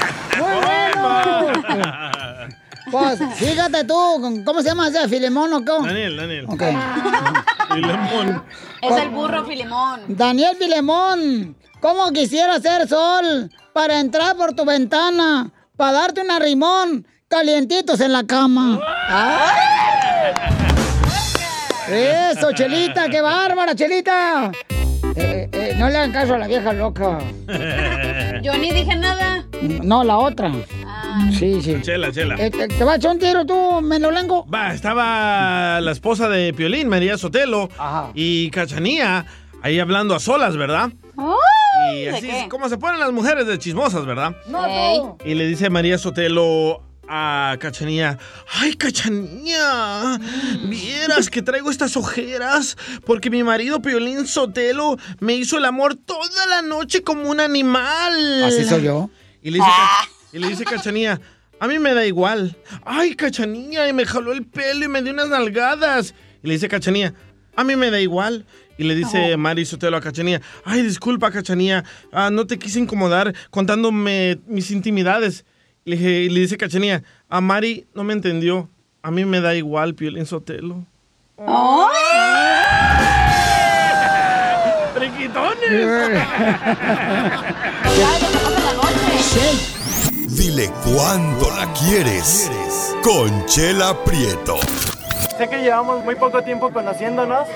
[0.40, 2.00] ¡Muy bueno!
[2.92, 5.86] Pues, fíjate tú, ¿cómo se llama ese Filemón o cómo?
[5.86, 6.46] Daniel, Daniel.
[6.48, 6.64] Ok.
[7.74, 8.44] Filemón.
[8.82, 10.02] Es el burro Filemón.
[10.08, 17.06] Daniel Filemón, ¿cómo quisiera ser sol para entrar por tu ventana, para darte una rimón,
[17.28, 18.80] calientitos en la cama?
[19.08, 20.34] ¡Ay!
[21.92, 24.52] Eso, Chelita, qué bárbara, Chelita.
[25.16, 27.20] Eh, eh, no le hagan caso a la vieja loca.
[28.42, 29.39] Yo ni dije nada.
[29.62, 30.51] No, la otra.
[31.38, 31.78] Sí, sí.
[31.82, 32.36] Chela, chela.
[32.38, 34.45] Eh, ¿Te, te vas a echar un tiro tú, Menolengo?
[34.47, 37.70] Va, estaba la esposa de Piolín, María Sotelo,
[38.14, 39.26] y Cachanía,
[39.62, 40.91] ahí hablando a solas, ¿verdad?
[41.93, 44.36] Y ¿de así es como se ponen las mujeres de chismosas, ¿verdad?
[44.47, 44.97] No, Ey.
[44.99, 45.18] tú.
[45.26, 48.18] Y le dice María Sotelo a Cachanía,
[48.60, 50.20] ay Cachanía,
[50.66, 56.45] vieras que traigo estas ojeras porque mi marido Piolín Sotelo me hizo el amor toda
[56.47, 58.43] la noche como un animal.
[58.43, 59.10] Así soy yo.
[59.42, 61.20] Y le dice, Ca- y le dice Cachanía,
[61.60, 62.56] a mí me da igual.
[62.86, 66.14] Ay, Cachanía, y me jaló el pelo y me dio unas nalgadas.
[66.44, 67.14] Y le dice Cachanía,
[67.56, 68.46] a mí me da igual.
[68.78, 71.84] Y le dice Mari Sotelo a Cachanía, ay, disculpa, Cachanía,
[72.14, 75.44] ah, no te quise incomodar contándome mis intimidades.
[75.84, 78.70] Y le, dije- y le dice Cachanía, a Mari no me entendió.
[79.02, 80.86] A mí me da igual, Piolín Sotelo.
[90.27, 92.49] Dile cuándo la quieres.
[93.03, 94.57] Conchela Prieto.
[95.38, 97.47] Sé que llevamos muy poco tiempo conociéndonos.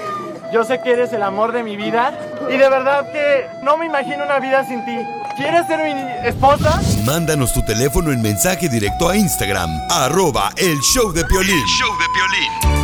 [0.54, 2.14] Yo sé que eres el amor de mi vida.
[2.48, 4.98] Y de verdad que no me imagino una vida sin ti.
[5.36, 6.80] ¿Quieres ser mi esposa?
[7.06, 11.64] Mándanos tu teléfono en mensaje directo a Instagram, arroba el show de Piolín.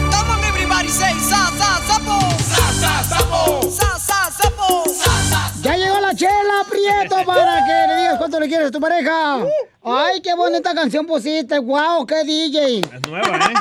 [0.09, 2.19] Come on, everybody say sa sa sapo.
[2.39, 3.61] Sa sa sapo.
[3.69, 4.83] Sa sa sapo.
[4.87, 5.51] Sa sa.
[5.61, 7.98] Ya llegó la chela, Prieto, para que
[8.39, 9.45] cuánto le quieres a tu pareja.
[9.83, 11.59] Ay, qué bonita canción pusiste.
[11.59, 12.79] Wow, qué DJ.
[12.79, 13.53] Es nueva, ¿eh?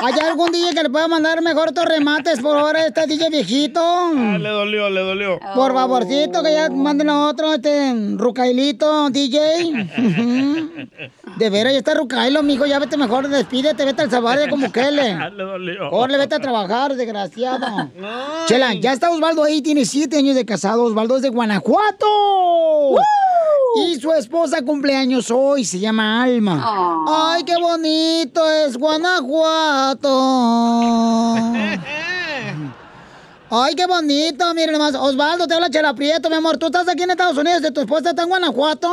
[0.00, 3.30] ¿Hay algún DJ que le pueda mandar mejor tus remates por ahora a este DJ
[3.30, 3.80] viejito?
[3.82, 5.40] Ah, le dolió, le dolió.
[5.56, 9.88] Por favorcito, que ya manden a otro, este, Rucailito, DJ.
[11.36, 15.16] De veras, ya está Rucailo, mijo, ya vete mejor, despídete, vete al Salvador como Kele.
[15.36, 15.90] le dolió.
[15.90, 17.90] Corre, vete a trabajar, desgraciado.
[18.46, 20.84] Chela, ya está Osvaldo ahí, tiene siete años de casado.
[20.84, 22.06] Osvaldo es de Guanajuato.
[23.86, 27.04] Y su esposa cumpleaños hoy, se llama Alma.
[27.06, 30.08] Ay, qué bonito es Guanajuato.
[33.50, 34.94] Ay, qué bonito, miren nomás.
[34.94, 36.58] Osvaldo, te habla Chela Prieto, mi amor.
[36.58, 38.88] ¿Tú estás aquí en Estados Unidos y tu esposa está en Guanajuato?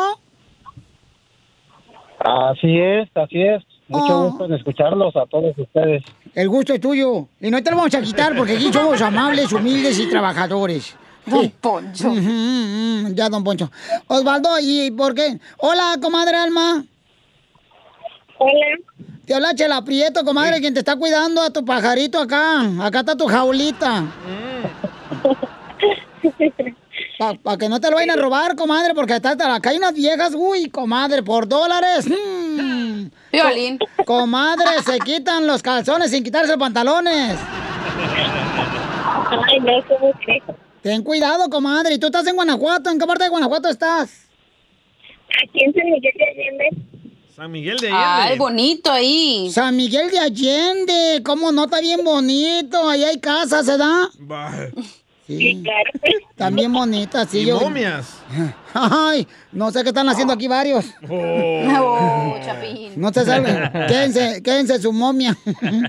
[2.20, 3.64] Así es, así es.
[3.88, 4.30] Mucho Oh.
[4.30, 6.04] gusto en escucharlos a todos ustedes.
[6.34, 7.28] El gusto es tuyo.
[7.40, 10.96] Y no te lo vamos a quitar porque aquí somos amables, humildes y trabajadores.
[11.26, 12.14] Don Poncho.
[13.14, 13.72] ya, don Poncho.
[14.08, 15.40] Osvaldo, ¿y por qué?
[15.58, 16.86] Hola, comadre Alma.
[18.38, 18.78] Hola.
[19.26, 22.62] Te habla Chela Prieto, comadre, quien te está cuidando a tu pajarito acá.
[22.86, 24.04] Acá está tu jaulita.
[27.44, 30.34] Para que no te lo vayan a robar, comadre, porque acá, acá hay unas viejas,
[30.36, 32.08] uy, comadre, por dólares.
[32.08, 33.06] mm.
[33.32, 33.80] Violín.
[33.80, 37.38] Co- comadre, se quitan los calzones sin quitarse los pantalones.
[39.48, 40.44] Ay, no, ¿cómo que?
[40.86, 41.96] Ten cuidado, comadre.
[41.96, 42.92] ¿Y tú estás en Guanajuato?
[42.92, 44.28] ¿En qué parte de Guanajuato estás?
[45.44, 46.70] Aquí en San Miguel de Allende.
[47.36, 49.50] San Miguel de Ay, bonito ahí.
[49.52, 52.88] San Miguel de Allende, ¿cómo no está bien bonito?
[52.88, 54.10] Ahí hay casas, ¿verdad?
[55.28, 55.92] Sí, claro.
[56.36, 57.40] También bonitas, sí.
[57.40, 58.22] Y yo- momias.
[58.74, 60.86] Ay, no sé qué están haciendo aquí varios.
[61.08, 62.92] Oh, Chapín.
[62.96, 63.72] No se salgan.
[63.88, 65.36] quédense, quédense su momia.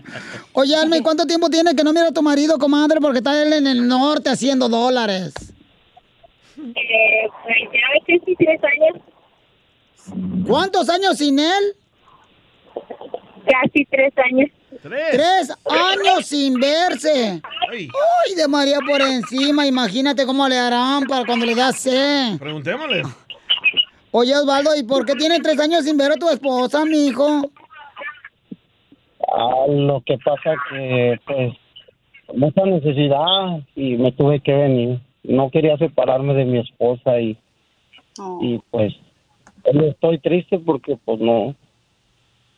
[0.53, 3.01] Oye, Alma, ¿y cuánto tiempo tiene que no mira a tu marido, comadre?
[3.01, 5.34] Porque está él en el norte haciendo dólares.
[6.59, 10.47] Eh, pues ya casi tres años.
[10.47, 11.76] ¿Cuántos años sin él?
[13.47, 14.49] Casi tres años.
[14.83, 17.41] Tres años sin verse.
[17.70, 19.66] Ay, de María por encima.
[19.66, 22.39] Imagínate cómo le harán para cuando le da sed.
[22.39, 23.03] Preguntémosle.
[24.11, 27.51] Oye, Osvaldo, ¿y por qué tiene tres años sin ver a tu esposa, mi hijo?
[29.31, 31.53] Ah, lo que pasa que, pues,
[32.35, 35.01] mucha necesidad y me tuve que venir.
[35.22, 37.37] No quería separarme de mi esposa y,
[38.41, 38.95] y pues,
[39.64, 41.55] estoy triste porque, pues, no,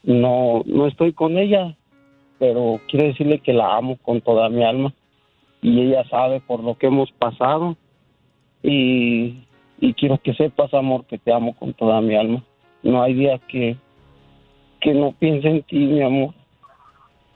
[0.04, 1.74] no, no estoy con ella.
[2.38, 4.94] Pero quiero decirle que la amo con toda mi alma
[5.60, 7.76] y ella sabe por lo que hemos pasado
[8.62, 9.42] y,
[9.80, 12.44] y quiero que sepas, amor, que te amo con toda mi alma.
[12.82, 13.76] No hay día que,
[14.80, 16.34] que no piense en ti, mi amor.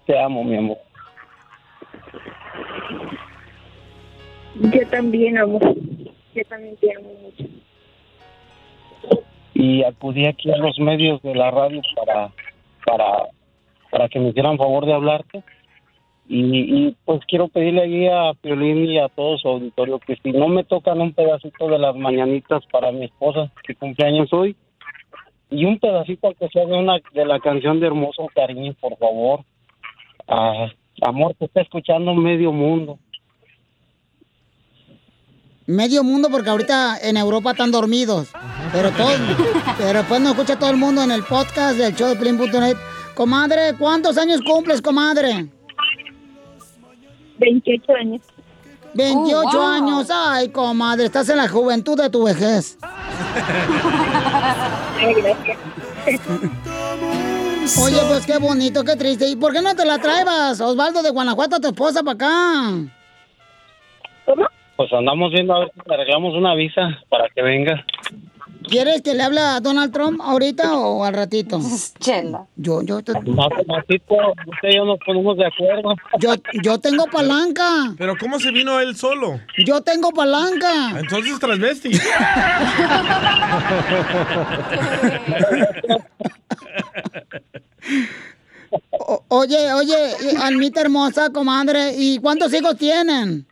[0.06, 0.78] Te amo, mi amor.
[4.54, 5.62] Yo también, amor.
[6.34, 7.44] Yo también te amo mucho.
[9.54, 12.30] Y acudí aquí a los medios de la radio para,
[12.84, 13.28] para,
[13.92, 15.44] para que me hicieran favor de hablarte.
[16.26, 20.48] Y, pues quiero pedirle ahí a Piolín y a todo su auditorio que si no
[20.48, 24.56] me tocan un pedacito de las mañanitas para mi esposa, que cumpleaños hoy,
[25.50, 29.40] y un pedacito aunque sea de, una, de la canción de Hermoso Cariño, por favor.
[30.26, 30.68] Ah,
[31.02, 32.98] amor, te está escuchando medio mundo.
[35.66, 38.32] Medio mundo porque ahorita en Europa están dormidos.
[38.72, 39.10] Pero todo,
[39.76, 42.76] pero después nos escucha todo el mundo en el podcast del show de Pelín.net.
[43.14, 45.46] Comadre, ¿cuántos años cumples, comadre?
[47.38, 48.20] 28 años.
[48.94, 49.62] 28 Oh, wow.
[49.66, 50.08] años.
[50.10, 52.78] Ay, comadre, estás en la juventud de tu vejez.
[54.98, 55.58] Ay, gracias.
[57.80, 59.28] Oye, pues qué bonito, qué triste.
[59.28, 62.70] ¿Y por qué no te la traebas, Osvaldo de Guanajuato, a tu esposa para acá?
[64.76, 67.84] Pues andamos viendo a ver si le arreglamos una visa para que venga.
[68.68, 71.60] ¿Quieres que le hable a Donald Trump ahorita o al ratito?
[71.98, 72.46] Chela.
[72.56, 74.14] Yo, yo, te- Más ratito,
[74.46, 75.94] usted y yo nos ponemos de acuerdo.
[76.20, 77.94] yo, yo tengo palanca.
[77.98, 79.40] Pero ¿cómo se vino él solo?
[79.64, 80.98] Yo tengo palanca.
[80.98, 81.90] Entonces transvesti.
[88.90, 89.96] O- oye, oye,
[90.42, 93.46] Almita hermosa, comadre, ¿y cuántos hijos tienen?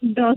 [0.00, 0.34] Dos.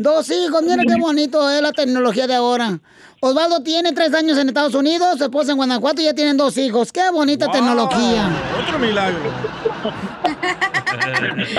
[0.00, 2.80] Dos hijos, mira qué bonito es la tecnología de ahora.
[3.20, 6.56] Osvaldo tiene tres años en Estados Unidos, su esposa en Guanajuato y ya tienen dos
[6.56, 6.90] hijos.
[6.90, 8.30] Qué bonita tecnología.
[8.64, 9.30] Otro milagro.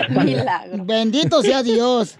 [0.25, 0.85] Milagro.
[0.85, 2.15] Bendito sea Dios.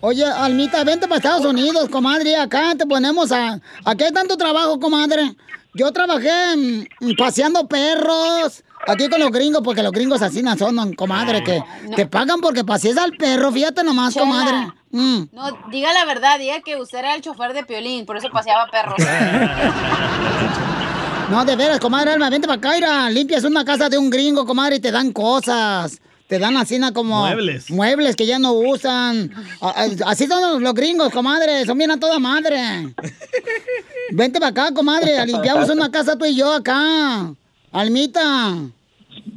[0.00, 2.36] Oye, Almita, vente para Estados Unidos, comadre.
[2.36, 3.60] Acá te ponemos a.
[3.84, 5.34] Aquí hay tanto trabajo, comadre.
[5.74, 6.86] Yo trabajé
[7.18, 8.62] paseando perros.
[8.86, 11.62] Aquí con los gringos, porque los gringos así no son, comadre, que
[11.94, 13.52] te pagan porque pasees al perro.
[13.52, 14.26] Fíjate nomás, Chela.
[14.26, 14.72] comadre.
[14.90, 15.22] Mm.
[15.32, 18.68] No, diga la verdad, diga que usted era el chofer de Piolín, por eso paseaba
[18.70, 18.96] perros.
[21.30, 24.44] No, de veras, comadre Alma, vente para acá, mira, limpias una casa de un gringo,
[24.44, 25.98] comadre, y te dan cosas.
[26.26, 27.20] Te dan así como...
[27.20, 27.70] Muebles.
[27.70, 29.30] Muebles que ya no usan.
[30.04, 32.94] Así son los, los gringos, comadre, son bien a toda madre.
[34.12, 37.32] Vente para acá, comadre, limpiamos una casa tú y yo acá.
[37.72, 38.54] Almita.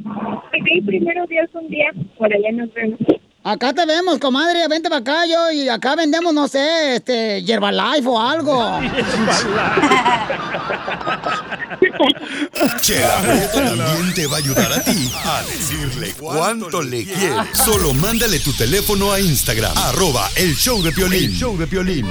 [0.06, 1.92] Ok, primero Dios un día.
[2.18, 3.00] Por allá nos vemos.
[3.48, 8.08] Acá te vemos, comadre, vente para acá yo y acá vendemos, no sé, este, Herbalife
[8.08, 8.80] o algo.
[12.82, 17.36] Chela Prieto también te va a ayudar a ti a decirle cuánto le quiere.
[17.54, 21.26] Solo mándale tu teléfono a Instagram, arroba el show de Piolín.
[21.26, 22.08] El show de Piolín.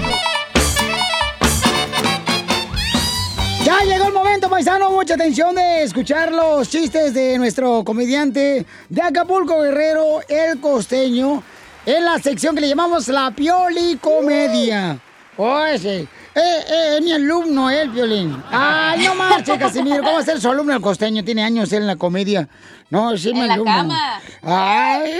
[3.64, 4.90] Ya llegó el momento, paisano.
[4.90, 11.42] Mucha atención de escuchar los chistes de nuestro comediante de Acapulco Guerrero, el costeño,
[11.86, 14.98] en la sección que le llamamos la Pioli Comedia.
[15.36, 16.00] Oh, ese.
[16.00, 16.06] Eh,
[16.36, 18.42] eh, es mi alumno, el Piolín.
[18.50, 19.98] Ay, no marche, Casimiro.
[19.98, 21.24] ¿Cómo va a ser su alumno el costeño?
[21.24, 22.48] Tiene años él en la comedia.
[22.90, 23.72] No, sí, mi En la alumno.
[23.72, 24.20] cama.
[24.42, 25.12] Ay,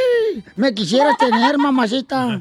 [0.57, 2.41] me quisieras tener, mamacita.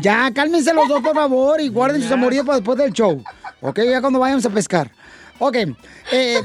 [0.00, 3.22] Ya, cálmense los dos, por favor, y guarden sus amoríos para después del show.
[3.66, 4.90] Ok, ya cuando vayamos a pescar.
[5.38, 5.56] Ok.
[6.12, 6.42] eh,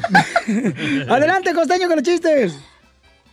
[1.09, 2.55] adelante, costeño, con los chistes.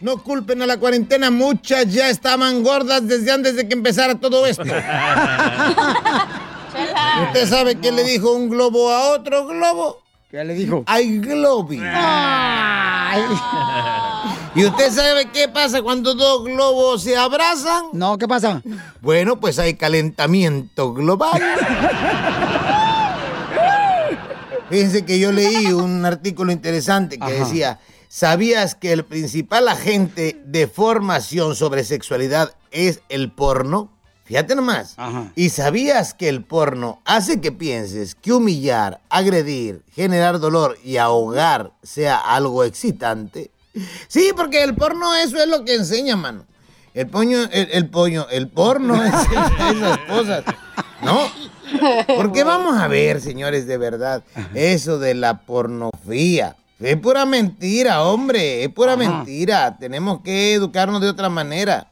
[0.00, 4.44] No culpen a la cuarentena, muchas ya estaban gordas desde antes de que empezara todo
[4.44, 4.64] esto.
[7.28, 10.02] ¿Usted sabe qué le dijo un globo a otro globo?
[10.32, 10.84] ¿Qué le dijo?
[10.88, 11.80] I love you.
[14.56, 17.84] ¿Y usted sabe qué pasa cuando dos globos se abrazan?
[17.92, 18.62] No, ¿qué pasa?
[19.00, 21.40] Bueno, pues hay calentamiento global.
[24.68, 27.34] Fíjense que yo leí un artículo interesante que Ajá.
[27.34, 33.92] decía, ¿sabías que el principal agente de formación sobre sexualidad es el porno?
[34.24, 34.96] Fíjate nomás.
[35.36, 41.70] ¿Y sabías que el porno hace que pienses que humillar, agredir, generar dolor y ahogar
[41.84, 43.52] sea algo excitante?
[44.08, 46.44] Sí, porque el porno eso es lo que enseña, mano.
[46.92, 50.44] El poño, el, el pollo, el porno enseña esas cosas.
[51.02, 51.20] ¿No?
[52.16, 54.22] Porque vamos a ver, señores, de verdad,
[54.54, 56.56] eso de la pornografía.
[56.80, 59.76] Es pura mentira, hombre, es pura mentira.
[59.78, 61.88] Tenemos que educarnos de otra manera.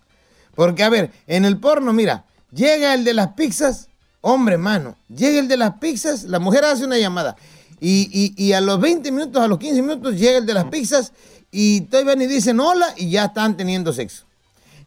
[0.54, 3.88] Porque, a ver, en el porno, mira, llega el de las pizzas,
[4.20, 7.36] hombre, mano, llega el de las pizzas, la mujer hace una llamada.
[7.80, 10.66] Y, y- y a los 20 minutos, a los 15 minutos, llega el de las
[10.66, 11.12] pizzas
[11.50, 14.24] y todavía ni dicen hola y ya están teniendo sexo.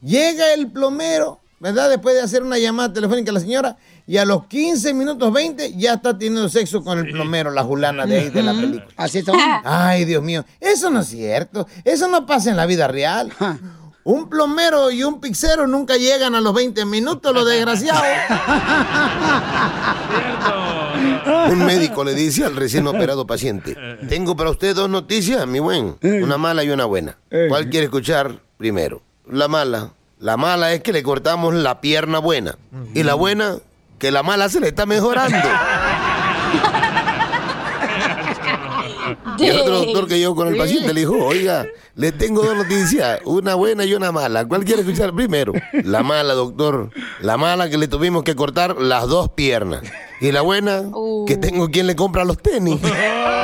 [0.02, 1.90] Llega el plomero, ¿verdad?
[1.90, 5.76] Después de hacer una llamada telefónica a la señora, y a los 15 minutos 20
[5.76, 8.88] ya está teniendo sexo con el plomero, la julana de ahí de la película.
[8.96, 9.36] Así son.
[9.66, 11.68] Ay, Dios mío, eso no es cierto.
[11.84, 13.32] Eso no pasa en la vida real.
[14.04, 18.02] Un plomero y un pixero nunca llegan a los 20 minutos, los desgraciados.
[21.52, 23.76] Un médico le dice al recién operado paciente,
[24.08, 27.18] tengo para usted dos noticias, mi buen, una mala y una buena.
[27.50, 29.02] ¿Cuál quiere escuchar primero?
[29.30, 29.92] La mala.
[30.20, 32.58] La mala es que le cortamos la pierna buena.
[32.94, 33.58] Y la buena,
[34.00, 35.38] que la mala se le está mejorando.
[39.38, 42.56] Y el otro doctor que llegó con el paciente le dijo, oiga, le tengo dos
[42.56, 44.46] noticias, una buena y una mala.
[44.46, 45.54] ¿Cuál quiere escuchar primero?
[45.84, 46.90] La mala, doctor.
[47.22, 49.84] La mala que le tuvimos que cortar las dos piernas.
[50.20, 50.84] Y la buena,
[51.28, 52.80] que tengo quien le compra los tenis.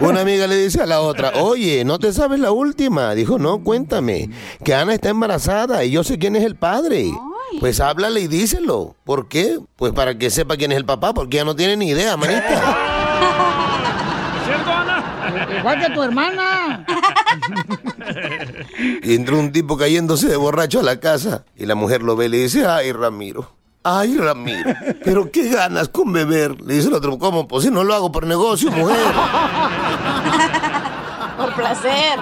[0.00, 3.14] Una amiga le dice a la otra, oye, ¿no te sabes la última?
[3.14, 4.30] Dijo, no, cuéntame,
[4.64, 7.10] que Ana está embarazada y yo sé quién es el padre.
[7.58, 8.94] Pues háblale y díselo.
[9.04, 9.58] ¿Por qué?
[9.76, 12.62] Pues para que sepa quién es el papá, porque ya no tiene ni idea, manita.
[15.58, 16.86] Igual que tu hermana.
[19.02, 22.26] Y entró un tipo cayéndose de borracho a la casa y la mujer lo ve
[22.26, 23.60] y le dice, ay, Ramiro.
[23.82, 26.60] Ay, Ramiro, pero qué ganas con beber.
[26.60, 27.48] Le dice el otro, ¿cómo?
[27.48, 28.98] Pues si no lo hago por negocio, mujer.
[31.60, 32.18] Placer.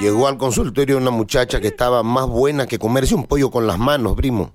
[0.00, 3.78] Llegó al consultorio una muchacha que estaba más buena que comerse un pollo con las
[3.78, 4.52] manos, primo.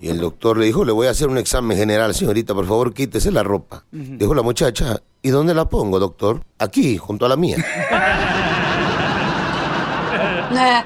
[0.00, 2.92] Y el doctor le dijo, le voy a hacer un examen general, señorita, por favor,
[2.92, 3.84] quítese la ropa.
[3.90, 6.42] Dijo la muchacha, ¿y dónde la pongo, doctor?
[6.58, 7.56] Aquí, junto a la mía.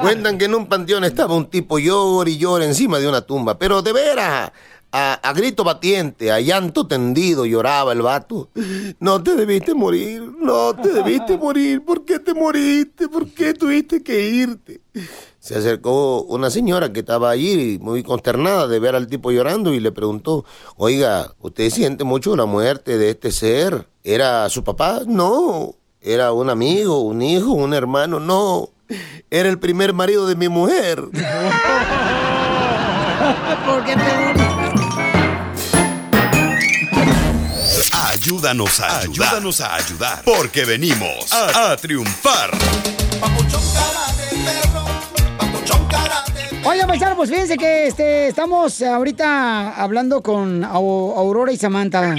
[0.00, 3.58] Cuentan que en un panteón estaba un tipo llor y llora encima de una tumba,
[3.58, 4.52] pero de veras,
[4.92, 8.50] a, a grito batiente, a llanto tendido, lloraba el vato.
[8.98, 13.08] No te debiste morir, no te debiste morir, ¿por qué te moriste?
[13.08, 14.80] ¿Por qué tuviste que irte?
[15.38, 19.80] Se acercó una señora que estaba allí muy consternada de ver al tipo llorando y
[19.80, 20.44] le preguntó,
[20.76, 23.88] oiga, ¿usted siente mucho la muerte de este ser?
[24.04, 25.00] ¿Era su papá?
[25.06, 25.76] No.
[26.02, 28.20] ¿Era un amigo, un hijo, un hermano?
[28.20, 28.70] No.
[29.30, 30.98] Era el primer marido de mi mujer.
[33.66, 33.94] ¿Por qué
[38.40, 39.28] Ayúdanos a ayudar.
[39.28, 40.22] Ayúdanos a ayudar.
[40.24, 42.50] Porque venimos a, a triunfar.
[46.64, 52.14] Oigan, paisano, pues fíjense que este, estamos ahorita hablando con Au- Aurora y Samantha.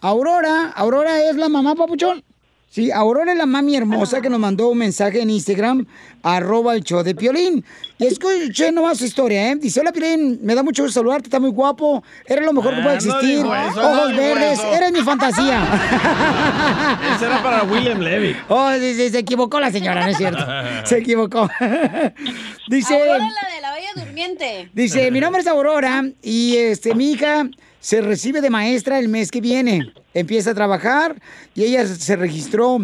[0.00, 2.24] Aurora, Aurora es la mamá, papuchón.
[2.72, 5.86] Sí, Aurora es la mami hermosa que nos mandó un mensaje en Instagram,
[6.22, 7.64] arroba el show de Piolín.
[7.98, 9.56] Y escuché nomás su historia, ¿eh?
[9.56, 12.82] Dice, hola Piolín, me da mucho gusto saludarte, está muy guapo, eres lo mejor que
[12.82, 14.72] puede Ah, no existir, eso, ojos verdes, eso.
[14.72, 15.64] eres mi fantasía.
[17.16, 18.36] Ese era para William Levy.
[18.48, 20.46] Oh, sí, sí, se equivocó la señora, no es cierto.
[20.84, 21.48] Se equivocó.
[22.68, 22.94] Dice...
[22.94, 24.70] Aurora, la de la Bella Durmiente.
[24.72, 27.48] Dice, mi nombre es Aurora y este, mi hija
[27.80, 29.92] se recibe de maestra el mes que viene.
[30.14, 31.20] Empieza a trabajar
[31.54, 32.78] y ella se registró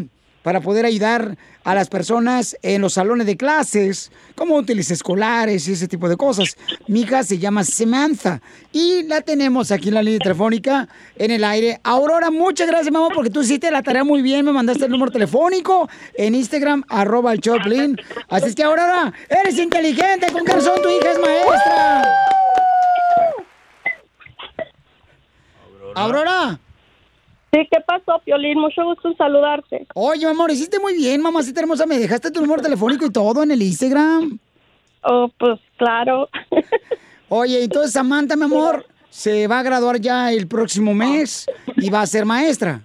[0.46, 5.72] para poder ayudar a las personas en los salones de clases, como útiles escolares y
[5.72, 6.56] ese tipo de cosas.
[6.86, 8.40] Mi hija se llama Samantha
[8.70, 11.80] y la tenemos aquí en la línea telefónica, en el aire.
[11.82, 14.44] Aurora, muchas gracias, mamá, porque tú hiciste la tarea muy bien.
[14.44, 17.96] Me mandaste el número telefónico en Instagram, arroba el Choplin.
[18.28, 20.28] Así es que, Aurora, eres inteligente.
[20.30, 22.45] ¿Con razón tu hija es maestra?
[25.96, 26.58] Aurora.
[27.52, 28.58] Sí, ¿qué pasó, Piolín?
[28.58, 29.86] Mucho gusto en saludarte.
[29.94, 31.86] Oye, amor, hiciste muy bien, mamacita hermosa.
[31.86, 34.38] Me dejaste tu número telefónico y todo en el Instagram.
[35.02, 36.28] Oh, pues claro.
[37.28, 42.02] Oye, entonces, Samantha, mi amor, se va a graduar ya el próximo mes y va
[42.02, 42.82] a ser maestra.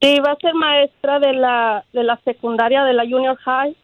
[0.00, 3.74] Sí, va a ser maestra de la, de la secundaria, de la junior high.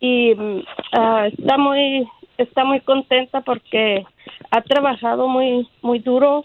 [0.00, 0.62] Y mm,
[0.92, 2.08] ah, está muy
[2.38, 4.04] está muy contenta porque
[4.50, 6.44] ha trabajado muy muy duro,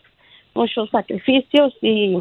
[0.57, 2.17] muchos sacrificios y,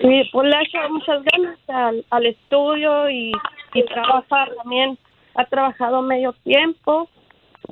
[0.00, 3.32] y pues le ha hecho muchas ganas al, al estudio y,
[3.74, 4.98] y trabajar también.
[5.36, 7.08] Ha trabajado medio tiempo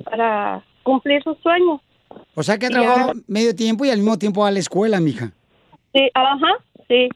[0.03, 1.79] para cumplir sus sueños.
[2.35, 2.81] O sea que ha Ya.
[2.81, 5.31] trabajado medio tiempo y al mismo tiempo a la escuela, mija.
[5.93, 6.51] Sí, ajá,
[6.89, 7.07] sí.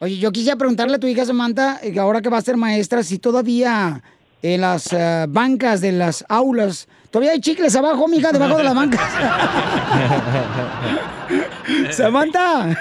[0.00, 2.56] Oye, yo quisiera preguntarle a tu hija Samantha, eh, que ahora que va a ser
[2.56, 4.00] maestra, si todavía
[4.42, 8.74] en las eh, bancas de las aulas, todavía hay chicles abajo, mija, debajo de las
[8.76, 9.00] bancas.
[11.90, 12.76] Samantha.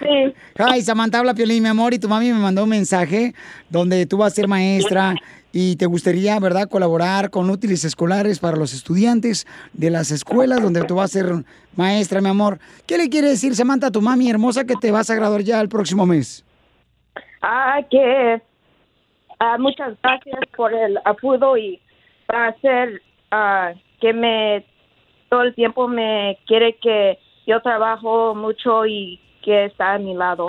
[0.00, 0.34] Sí.
[0.58, 3.34] Ay, Samantha, habla Piolín, mi amor, y tu mami me mandó un mensaje
[3.70, 5.14] donde tú vas a ser maestra
[5.52, 10.84] y te gustaría, ¿verdad?, colaborar con útiles escolares para los estudiantes de las escuelas donde
[10.84, 11.44] tú vas a ser
[11.76, 12.58] maestra, mi amor.
[12.86, 15.60] ¿Qué le quiere decir, Samantha, a tu mami hermosa que te vas a graduar ya
[15.60, 16.44] el próximo mes?
[17.40, 18.42] Ah, que
[19.38, 21.80] ah, muchas gracias por el apoyo y
[22.30, 24.64] va a ser ah, que me
[25.28, 30.48] todo el tiempo me quiere que yo trabajo mucho y que está a mi lado.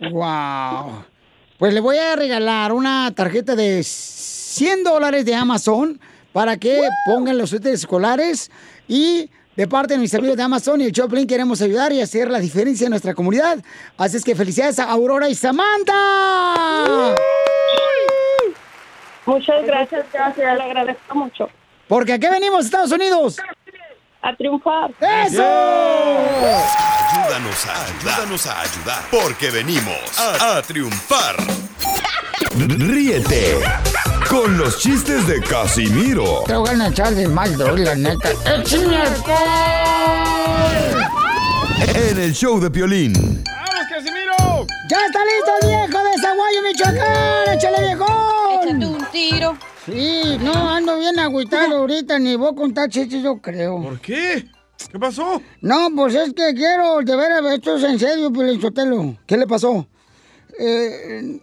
[0.00, 1.04] Wow.
[1.58, 6.00] Pues le voy a regalar una tarjeta de 100 dólares de Amazon
[6.32, 8.50] para que pongan los útiles escolares
[8.88, 12.30] y de parte de mis amigos de Amazon y el Choplin queremos ayudar y hacer
[12.30, 13.58] la diferencia en nuestra comunidad.
[13.98, 17.14] Así es que felicidades a Aurora y Samantha.
[19.26, 21.48] Muchas gracias, gracias, le agradezco mucho.
[21.86, 23.36] Porque aquí venimos, Estados Unidos.
[24.22, 24.90] A triunfar.
[25.00, 25.42] ¡Eso!
[27.12, 28.14] Ayúdanos a ayudar.
[28.14, 29.02] Ayúdanos a ayudar.
[29.10, 31.36] Porque venimos a, a triunfar.
[32.56, 33.58] Ríete
[34.28, 38.30] con los chistes de Casimiro Te voy a echar de mal, doy, la neta.
[38.44, 39.38] ¡Échame alcohol!
[41.94, 43.12] en el show de Piolín.
[43.12, 44.66] ¡Vamos, Casimiro!
[44.88, 47.54] ¡Ya está listo el viejo de Zaguayo, Michoacán!
[47.56, 48.68] ¡Échale, viejón!
[48.68, 49.56] Échate un tiro.
[49.90, 53.82] Sí, no, ando bien agüitado ahorita, ni voy a contar chistes, yo creo.
[53.82, 54.46] ¿Por qué?
[54.90, 55.42] ¿Qué pasó?
[55.60, 58.30] No, pues es que quiero, de veras, esto es en serio,
[58.60, 59.16] Sotelo.
[59.26, 59.86] ¿Qué le pasó?
[60.58, 61.40] Eh,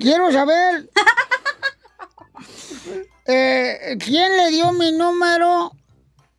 [0.00, 0.88] quiero saber...
[3.26, 5.72] eh, ¿Quién le dio mi número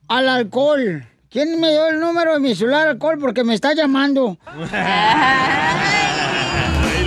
[0.07, 1.05] al alcohol?
[1.29, 3.17] ¿Quién me dio el número de mi celular al alcohol?
[3.19, 4.37] Porque me está llamando.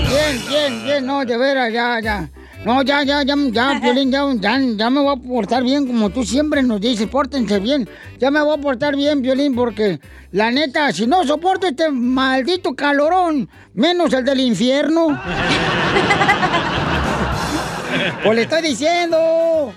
[0.09, 2.29] Bien, bien, bien, no, de veras, ya, ya.
[2.65, 6.09] No, ya, ya, ya, ya, Piolín, ya, ya, ya me voy a portar bien, como
[6.11, 7.89] tú siempre nos dices, pórtense bien.
[8.19, 10.01] Ya me voy a portar bien, Piolín, porque
[10.33, 15.09] la neta, si no soporto este maldito calorón, menos el del infierno.
[18.25, 19.73] pues le estoy diciendo.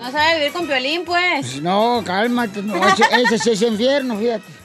[0.00, 1.62] No sabe vivir con Piolín, pues.
[1.62, 4.61] No, cálmate, no, ese, ese es infierno, fíjate.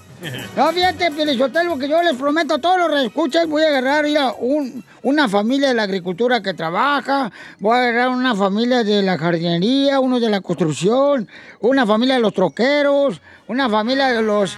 [0.56, 4.34] No, fíjate, Pielichotelo, que yo les prometo a todos los reescuchas, voy a agarrar mira,
[4.40, 9.18] un, una familia de la agricultura que trabaja, voy a agarrar una familia de la
[9.18, 11.28] jardinería, uno de la construcción,
[11.60, 14.58] una familia de los troqueros, una familia de los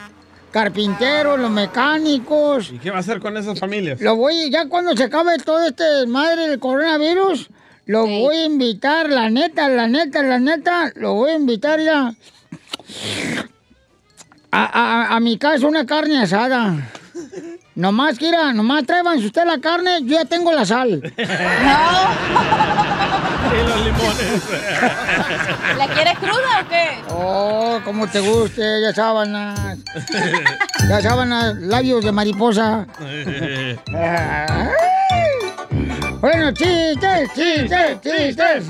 [0.52, 2.72] carpinteros, los mecánicos.
[2.72, 4.00] ¿Y qué va a hacer con esas familias?
[4.00, 7.50] Lo voy, ya cuando se acabe todo este madre del coronavirus,
[7.86, 12.14] lo voy a invitar, la neta, la neta, la neta, lo voy a invitar ya
[14.52, 16.76] a, a- a mi casa una carne asada.
[17.76, 21.02] Nomás, quiera, nomás tráiganse usted la carne, yo ya tengo la sal.
[23.50, 24.44] Y los limones.
[25.78, 26.86] ¿La quiere cruda o qué?
[27.10, 29.80] Oh, como te guste, ya sábanas.
[30.88, 32.86] Ya sábanas, labios de mariposa.
[36.22, 38.66] Bueno, chistes, chistes, chistes.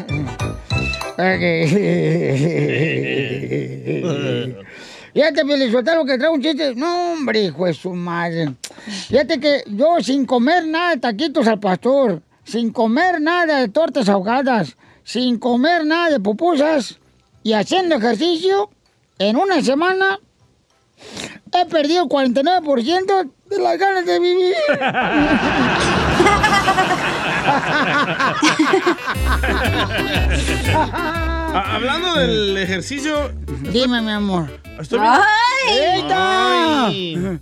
[5.14, 6.76] Fíjate, Felizotelo, que trae un chiste.
[6.76, 8.53] No, hombre, hijo de su madre.
[9.07, 14.10] Fíjate que yo sin comer nada de taquitos al pastor, sin comer nada de tortas
[14.10, 16.99] ahogadas, sin comer nada de pupusas
[17.43, 18.70] y haciendo ejercicio,
[19.18, 20.20] en una semana
[21.51, 24.55] he perdido el 49% de las ganas de vivir.
[31.53, 33.31] Ah, hablando del ejercicio.
[33.71, 34.49] Dime, mi amor.
[34.80, 35.21] Estoy viendo-
[35.69, 36.85] ¡Eita!
[36.88, 37.39] Ay.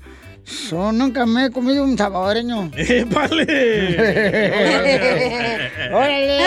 [0.72, 2.72] Yo nunca me he comido un salvadoreño.
[2.76, 3.44] ¡Épale!
[5.94, 6.40] ¡Órale!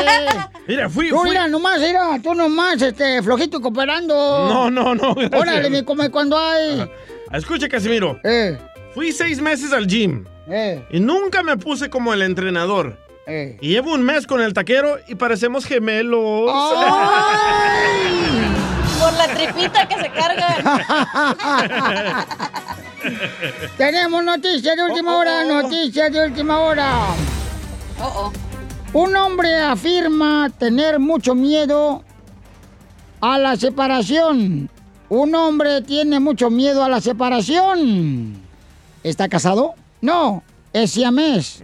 [0.66, 1.30] Mira, fui, Tú, fui.
[1.30, 4.14] mira, nomás, mira, tú nomás, este, flojito y cooperando.
[4.48, 5.14] No, no, no.
[5.14, 5.40] gracias.
[5.40, 6.88] Órale, me come cuando hay.
[7.32, 8.18] Escucha, Casimiro.
[8.24, 8.58] Eh.
[8.94, 10.24] Fui seis meses al gym.
[10.48, 10.82] Eh.
[10.90, 12.96] Y nunca me puse como el entrenador.
[13.32, 13.56] Eh.
[13.60, 16.50] Y llevo un mes con el taquero y parecemos gemelos.
[16.50, 16.74] Por
[18.98, 22.26] Por la tripita que se carga.
[23.76, 26.90] Tenemos noticias de última hora, noticias de última hora.
[28.00, 28.32] Oh, oh.
[28.98, 32.02] Un hombre afirma tener mucho miedo
[33.20, 34.68] a la separación.
[35.08, 38.42] Un hombre tiene mucho miedo a la separación.
[39.04, 39.74] ¿Está casado?
[40.00, 40.42] No,
[40.72, 41.62] es siamés.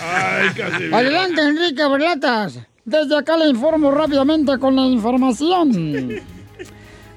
[0.00, 0.96] Ay, Casimiro.
[0.96, 2.58] Adelante, Enrique Berlatas.
[2.84, 5.70] Desde acá le informo rápidamente con la información.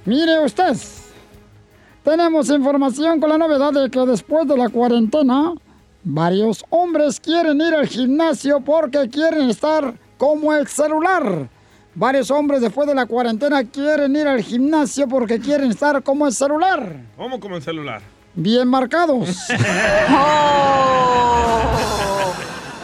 [0.05, 0.77] Mire usted,
[2.03, 5.53] tenemos información con la novedad de que después de la cuarentena,
[6.03, 11.49] varios hombres quieren ir al gimnasio porque quieren estar como el celular.
[11.95, 16.33] Varios hombres después de la cuarentena quieren ir al gimnasio porque quieren estar como el
[16.33, 16.97] celular.
[17.15, 18.01] ¿Cómo como el celular?
[18.35, 19.47] Bien marcados.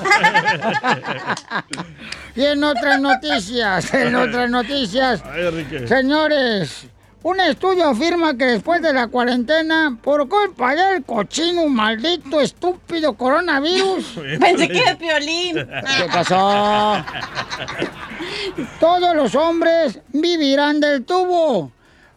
[2.35, 6.85] Y en otras noticias, en otras noticias, Ay, señores,
[7.23, 14.19] un estudio afirma que después de la cuarentena, por culpa del cochino, maldito, estúpido coronavirus.
[14.39, 15.56] Pensé que era Piolín.
[15.56, 17.03] ¿Qué pasó?
[18.80, 21.72] Todos los hombres vivirán del tubo.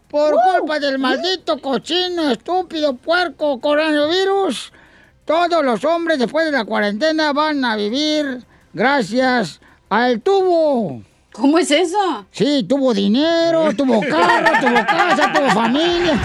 [0.09, 4.73] Por culpa del maldito cochino, estúpido, puerco, coronavirus,
[5.25, 11.03] todos los hombres después de la cuarentena van a vivir gracias al tubo.
[11.35, 12.27] ¿Cómo es eso?
[12.31, 16.17] Sí, tuvo dinero, tuvo carro, tuvo casa, tuvo familia.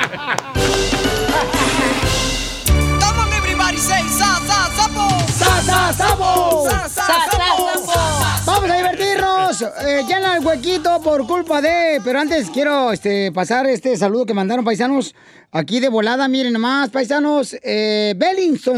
[9.87, 11.99] Eh, llena el huequito por culpa de.
[12.03, 15.15] Pero antes quiero este, pasar este saludo que mandaron paisanos
[15.51, 16.27] aquí de volada.
[16.27, 17.55] Miren nomás, paisanos.
[17.63, 18.13] Eh,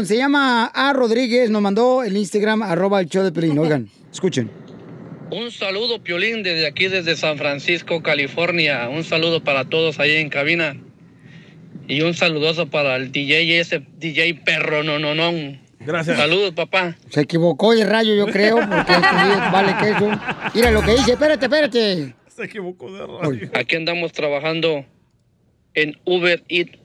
[0.04, 0.92] se llama A.
[0.94, 1.50] Rodríguez.
[1.50, 3.58] Nos mandó el Instagram, arroba el show de Pelín.
[3.58, 4.50] Oigan, escuchen.
[5.30, 8.88] Un saludo, Piolín, desde aquí, desde San Francisco, California.
[8.88, 10.76] Un saludo para todos ahí en cabina.
[11.86, 15.32] Y un saludoso para el DJ, ese DJ perro, no, no, no.
[15.84, 16.16] Gracias.
[16.16, 16.96] Saludos, papá.
[17.10, 20.10] Se equivocó el rayo, yo creo, porque este vale que eso.
[20.54, 21.12] Mira lo que dice.
[21.12, 22.14] Espérate, espérate.
[22.28, 23.50] Se equivocó de radio.
[23.54, 24.84] Aquí andamos trabajando
[25.74, 26.78] en Uber Eats.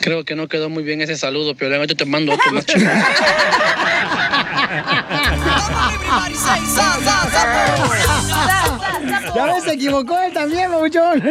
[0.00, 1.76] Creo que no quedó muy bien ese saludo, Piolín.
[1.76, 2.90] Ahorita te mando otro más chido.
[9.34, 11.22] Ya ves, se equivocó él también, babuchón.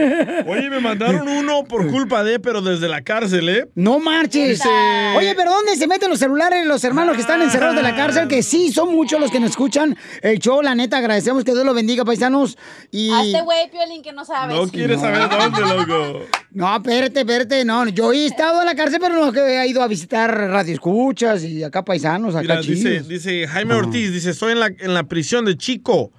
[0.47, 3.67] Oye, me mandaron uno por culpa de, pero desde la cárcel, ¿eh?
[3.75, 4.49] No marches.
[4.59, 4.69] Dice-
[5.17, 8.27] Oye, pero ¿dónde se meten los celulares los hermanos que están encerrados de la cárcel?
[8.27, 10.61] Que sí, son muchos los que nos escuchan el show.
[10.61, 12.57] La neta, agradecemos que Dios los bendiga, paisanos.
[12.91, 13.11] Y...
[13.11, 14.55] A este güey, Piolín, que no sabes.
[14.55, 16.25] No quieres saber dónde, loco.
[16.51, 17.65] No, espérate, espérate.
[17.65, 20.73] No, yo he estado en la cárcel, pero no que he ido a visitar Radio
[20.73, 24.93] Escuchas y acá paisanos, acá Mira, dice, dice Jaime Ortiz, dice, estoy en la, en
[24.93, 26.11] la prisión de Chico.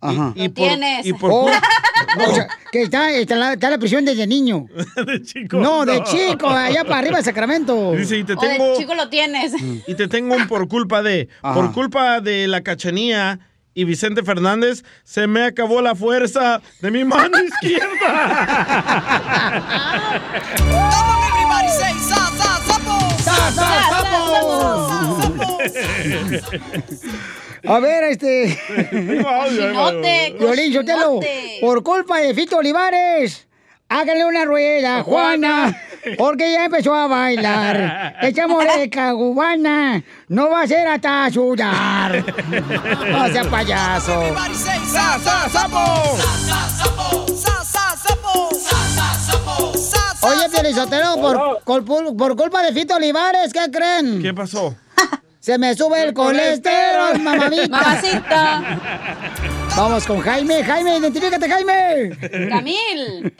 [0.00, 0.32] Ajá.
[0.36, 1.06] Y, y por, tienes.
[1.06, 4.04] y por Oh, cul- o sea, que está, está, en la, está en la prisión
[4.04, 4.66] desde niño.
[5.06, 5.58] de chico.
[5.58, 7.92] No, de chico, allá para arriba de Sacramento.
[7.92, 9.52] Dice, y te O de tengo, chico lo tienes.
[9.86, 11.54] y te tengo un por culpa de, Ajá.
[11.54, 13.40] por culpa de la cachanía
[13.74, 18.38] y Vicente Fernández, se me acabó la fuerza de mi mano izquierda.
[27.66, 28.58] A ver, este.
[30.38, 31.20] Violín, Sotelo,
[31.60, 33.46] por culpa de Fito Olivares,
[33.88, 35.76] háganle una rueda, Juana,
[36.16, 38.16] porque ya empezó a bailar.
[38.22, 42.24] Echamos de cubana, no va a ser hasta sudar.
[43.08, 44.22] No sea payaso.
[44.92, 46.16] Sa sa sapo.
[46.16, 47.26] Sa sa sapo.
[47.34, 48.50] Sa sa sapo.
[48.52, 49.72] Sa sa sapo.
[49.76, 51.16] Sa sa Oye, Piolín Sotelo,
[51.64, 54.22] por, por, por culpa de Fito Olivares, ¿qué creen?
[54.22, 54.74] ¿Qué pasó?
[55.48, 57.68] Se me sube el colesterol, mamamita.
[57.70, 58.78] Mamacita.
[59.78, 60.62] Vamos con Jaime.
[60.62, 62.10] Jaime, identifícate, Jaime.
[62.50, 63.32] Camil.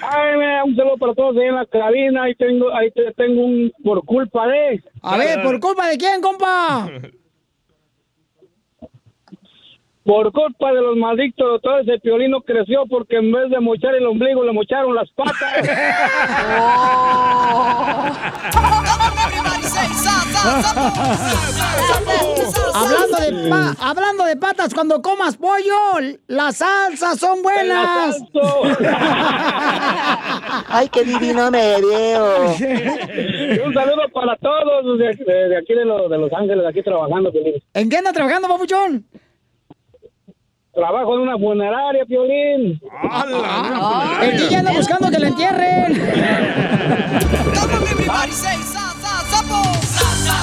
[0.00, 2.22] Ay, mira, un saludo para todos ahí en la cabina.
[2.22, 4.82] Ahí tengo, ahí te- tengo un por culpa de.
[5.02, 6.88] A ver, ¿por culpa de quién, compa?
[10.02, 14.06] Por culpa de los malditos doctores, el piolino creció porque en vez de mochar el
[14.06, 15.36] ombligo, le mocharon las patas.
[19.26, 19.49] Everybody
[22.74, 25.74] Hablando de, pa- hablando de patas, cuando comas pollo,
[26.28, 28.16] las salsas son buenas.
[30.68, 32.54] Ay, qué divino me veo.
[32.58, 36.82] Y un saludo para todos de, de- de aquí de, los- de Los Ángeles, aquí
[36.82, 37.54] trabajando, Piolín.
[37.74, 39.04] ¿En qué anda trabajando, papuchón?
[40.72, 42.80] Trabajo en una funeraria, Piolín.
[44.22, 46.00] El DJ anda buscando que le entierren.
[47.62, 48.30] On, everybody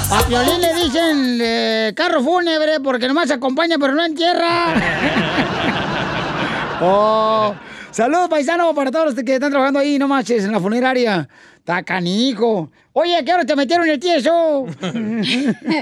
[0.10, 4.74] A Piolín le dicen eh, carro fúnebre porque nomás acompaña pero no entierra.
[6.82, 7.54] oh,
[7.92, 11.28] saludos paisano para todos los que están trabajando ahí, no manches, en la funeraria.
[11.58, 12.72] Está canijo.
[12.94, 14.66] Oye, ¿qué hora te metieron el tieso?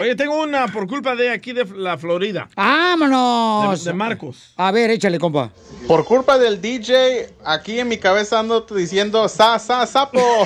[0.01, 2.49] Oye, tengo una por culpa de aquí de la Florida.
[2.55, 3.85] ¡Vámonos!
[3.85, 4.53] De, de Marcos.
[4.57, 5.51] A ver, échale, compa.
[5.87, 10.19] Por culpa del DJ, aquí en mi cabeza ando diciendo sa, sa, sapo.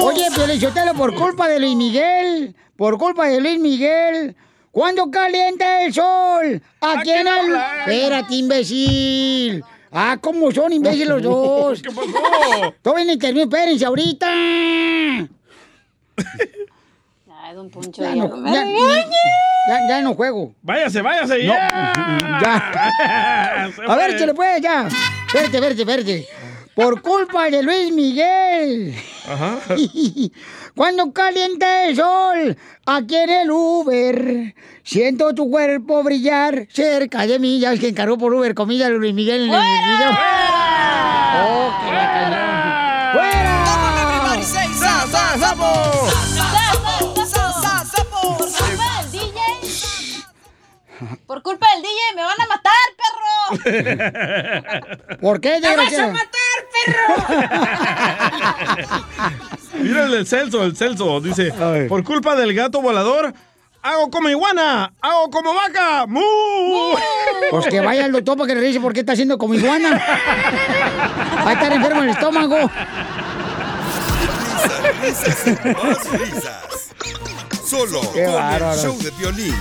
[0.00, 4.36] Oye, Piolichotelo, por culpa de Luis Miguel, por culpa de Luis Miguel,
[4.70, 6.62] ¿cuándo calienta el sol?
[6.80, 7.56] Aquí en el...
[7.80, 9.64] Espérate, imbécil.
[9.90, 11.82] Ah, ¿cómo son imbéciles los dos?
[11.82, 12.74] ¿Qué pasó?
[12.82, 14.26] Todavía ni termino, espérense ahorita.
[14.30, 15.28] Ay,
[17.54, 20.54] don Poncho, Ya ya no, ya- ya- ya no juego.
[20.62, 21.68] Váyase, váyase, No, ya.
[23.88, 24.16] A ver, fue.
[24.16, 24.88] échale pues, ya.
[25.34, 26.28] Verte, verte, verte.
[26.78, 28.94] Por culpa de Luis Miguel.
[29.28, 29.58] Ajá.
[30.76, 32.56] Cuando calienta el sol,
[32.86, 37.58] aquí en el Uber, siento tu cuerpo brillar cerca de mí.
[37.58, 40.10] Ya es que encargó por Uber comida Luis Miguel en el video.
[41.40, 41.87] Oh, que
[51.26, 53.18] Por culpa del DJ me van a matar, perro.
[55.20, 56.14] ¿Por qué, ¡Me vas a desgraciado?
[59.74, 61.20] Mira el del Celso, el Celso.
[61.20, 61.52] Dice,
[61.88, 63.32] por culpa del gato volador,
[63.82, 66.06] hago como iguana, hago como vaca.
[66.06, 66.20] ¡Mu!
[67.50, 69.90] Pues que vaya al doctor para que le revise por qué está haciendo como iguana.
[71.46, 72.70] Va a estar enfermo en el estómago.
[75.02, 76.67] Risas y más risas.
[77.68, 78.72] Solo Qué con bárbaro.
[78.72, 79.54] el show de violín.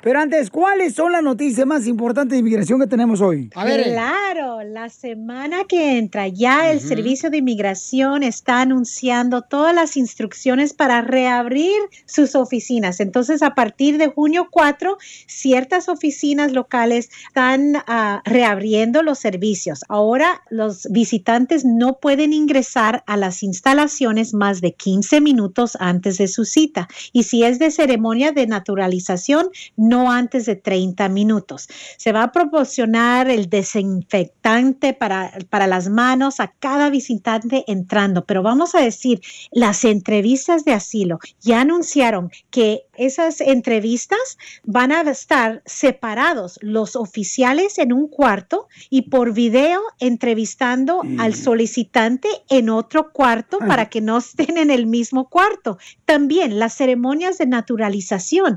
[0.04, 3.50] Pero antes, ¿cuáles son las noticias más importantes de inmigración que tenemos hoy?
[3.56, 3.84] A ver.
[3.84, 10.74] Claro, la semana que entra ya el Servicio de Inmigración está anunciando todas las instrucciones
[10.74, 11.74] para reabrir
[12.06, 13.00] sus oficinas.
[13.00, 19.84] Entonces, a partir de junio 4, ciertas oficinas locales están ah, reabriendo los servicios.
[19.90, 26.28] Ahora los visitantes no pueden ingresar a las instalaciones más de 15 minutos antes de
[26.28, 26.88] su cita.
[27.12, 31.70] Y si es de ceremonia de naturalización, no antes de 30 minutos.
[31.98, 38.44] Se va a proporcionar el desinfectante para, para las manos a cada visitante entrando, pero
[38.44, 39.22] vamos a decir,
[39.52, 47.78] las entrevistas de asilo ya anunciaron que esas entrevistas van a estar separados, los oficiales
[47.78, 54.18] en un cuarto y por video entrevistando al solicitante en otro cuarto para que no
[54.18, 55.78] estén en el mismo cuarto.
[56.06, 58.57] También las ceremonias de naturalización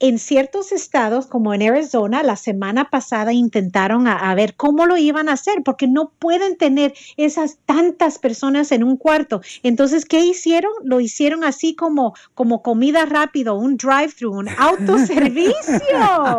[0.00, 4.96] en ciertos estados, como en Arizona, la semana pasada intentaron a, a ver cómo lo
[4.96, 9.40] iban a hacer, porque no pueden tener esas tantas personas en un cuarto.
[9.62, 10.72] Entonces, ¿qué hicieron?
[10.84, 15.54] Lo hicieron así como, como comida rápido, un drive-thru, un autoservicio.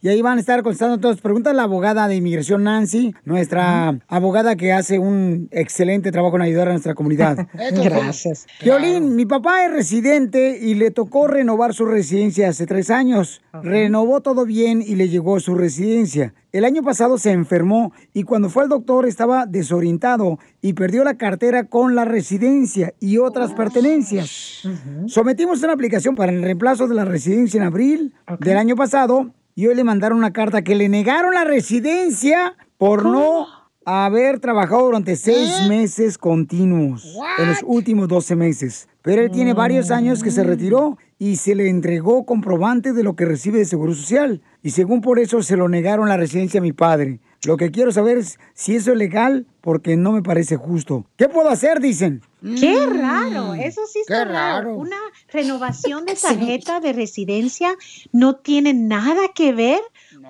[0.02, 3.98] Y ahí van a estar contestando todas las preguntas la abogada de inmigración Nancy, nuestra
[4.08, 7.48] abogada que hace un excelente trabajo en ayudar a nuestra comunidad.
[7.54, 8.46] Gracias.
[8.62, 13.40] Violín, mi papá es residente y le tocó renovar su residencia hace tres años.
[13.62, 16.34] Renovó todo bien y le llegó su residencia.
[16.54, 21.16] El año pasado se enfermó y cuando fue al doctor estaba desorientado y perdió la
[21.16, 24.62] cartera con la residencia y otras pertenencias.
[25.08, 29.66] Sometimos una aplicación para el reemplazo de la residencia en abril del año pasado y
[29.66, 33.48] hoy le mandaron una carta que le negaron la residencia por no
[33.84, 38.88] haber trabajado durante seis meses continuos en los últimos 12 meses.
[39.02, 43.16] Pero él tiene varios años que se retiró y se le entregó comprobante de lo
[43.16, 44.42] que recibe de Seguro Social.
[44.62, 47.18] Y según por eso se lo negaron la residencia a mi padre.
[47.46, 51.06] Lo que quiero saber es si eso es legal porque no me parece justo.
[51.16, 51.80] ¿Qué puedo hacer?
[51.80, 52.20] Dicen.
[52.60, 54.32] Qué Mm, raro, eso sí está raro.
[54.68, 54.76] raro.
[54.76, 54.96] Una
[55.32, 56.14] renovación de
[56.60, 57.74] tarjeta de residencia
[58.12, 59.80] no tiene nada que ver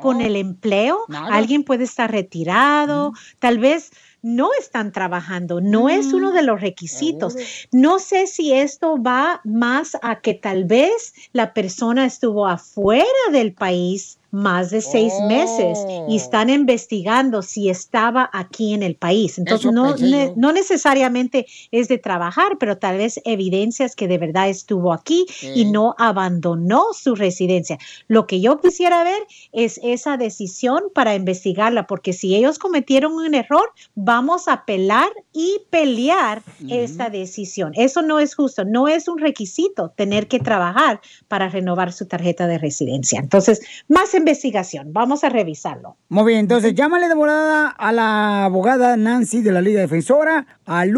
[0.00, 0.98] con el empleo.
[1.08, 1.34] nada.
[1.34, 3.90] Alguien puede estar retirado, tal vez
[4.24, 7.36] no están trabajando, no es uno de los requisitos.
[7.70, 13.52] No sé si esto va más a que tal vez la persona estuvo afuera del
[13.52, 15.78] país más de seis meses
[16.08, 19.38] y están investigando si estaba aquí en el país.
[19.38, 24.48] Entonces, no, ne- no necesariamente es de trabajar, pero tal vez evidencias que de verdad
[24.48, 25.24] estuvo aquí
[25.54, 27.78] y no abandonó su residencia.
[28.08, 33.34] Lo que yo quisiera ver es esa decisión para investigarla, porque si ellos cometieron un
[33.34, 37.72] error, vamos a apelar y pelear esta decisión.
[37.76, 42.46] Eso no es justo, no es un requisito tener que trabajar para renovar su tarjeta
[42.46, 43.20] de residencia.
[43.20, 45.96] Entonces, más investigación, vamos a revisarlo.
[46.08, 50.96] Muy bien, entonces llámale de volada a la abogada Nancy de la Liga Defensora al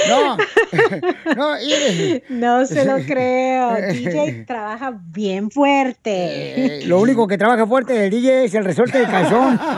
[0.09, 0.37] No,
[1.37, 3.75] no, y- No se lo creo.
[3.93, 6.83] DJ trabaja bien fuerte.
[6.83, 9.59] Eh, lo único que trabaja fuerte del DJ es el resorte de calzón.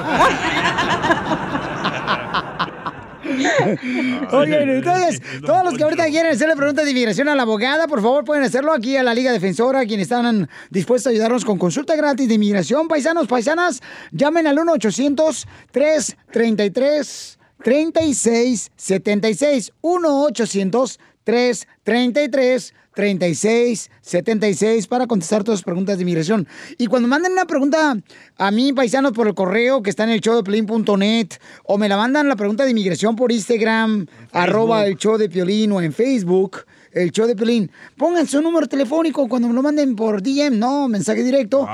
[4.32, 8.00] Oye, entonces, todos los que ahorita quieren hacerle preguntas de inmigración a la abogada, por
[8.02, 11.94] favor, pueden hacerlo aquí a la Liga Defensora, quienes están dispuestos a ayudarnos con consulta
[11.96, 12.88] gratis de inmigración.
[12.88, 13.80] Paisanos, paisanas,
[14.10, 17.36] llamen al 1-800-333.
[17.62, 26.46] 3676 1-800-333 3676 para contestar todas las preguntas de inmigración.
[26.76, 27.96] Y cuando manden una pregunta
[28.36, 31.28] a mí, paisanos, por el correo que está en el show de Piolín.net
[31.64, 35.72] o me la mandan la pregunta de inmigración por Instagram, arroba el show de Piolín
[35.72, 39.94] o en Facebook, el show de Piolín, pongan su número telefónico cuando me lo manden
[39.94, 41.66] por DM, no, mensaje directo,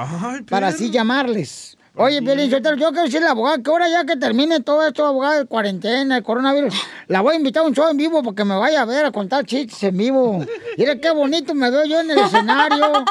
[0.49, 1.76] para así llamarles.
[1.98, 5.06] Oye, Piolín, yo, quiero decirle a la abogada que ahora ya que termine todo esto,
[5.06, 6.74] abogada, de cuarentena, el coronavirus,
[7.09, 9.10] la voy a invitar a un show en vivo porque me vaya a ver a
[9.12, 10.44] contar chistes en vivo.
[10.77, 13.05] Mira qué bonito me veo yo en el escenario.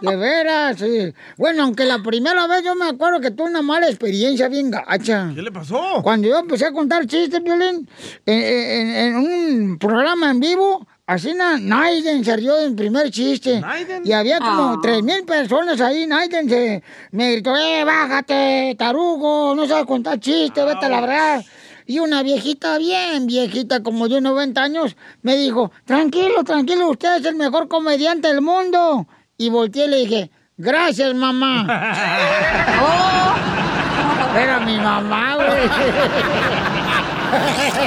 [0.00, 1.12] De veras, sí.
[1.36, 5.30] Bueno, aunque la primera vez yo me acuerdo que tuve una mala experiencia bien gacha.
[5.34, 6.00] ¿Qué le pasó?
[6.02, 7.86] Cuando yo empecé a contar chistes, Violín,
[8.24, 13.62] en, en- en un programa en vivo, así na, Naiden se rió del primer chiste.
[14.04, 14.78] Y había como Ah.
[14.82, 16.06] tres mil personas ahí.
[16.06, 21.44] Naiden se me gritó, eh, bájate, tarugo, no sabes contar chistes, vete a la verdad.
[21.86, 27.26] Y una viejita, bien viejita, como de 90 años, me dijo, tranquilo, tranquilo, usted es
[27.26, 29.08] el mejor comediante del mundo.
[29.36, 31.66] Y volteé y le dije, gracias, mamá.
[34.38, 35.48] Era mi mamá, güey.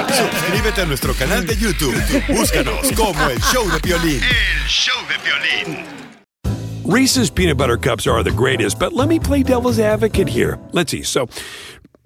[0.08, 1.94] Suscríbete a nuestro canal de YouTube.
[2.28, 4.22] Búscanos como El Show de Piolín.
[4.22, 5.84] El show de violín.
[6.84, 10.58] Reese's peanut butter cups are the greatest, but let me play devil's advocate here.
[10.72, 11.02] Let's see.
[11.02, 11.28] So,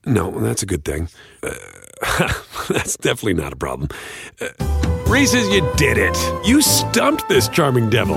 [0.07, 1.09] no, that's a good thing.
[1.43, 1.53] Uh,
[2.69, 3.89] that's definitely not a problem.
[4.41, 4.49] Uh,
[5.07, 6.17] Reese's, you did it.
[6.47, 8.17] You stumped this charming devil.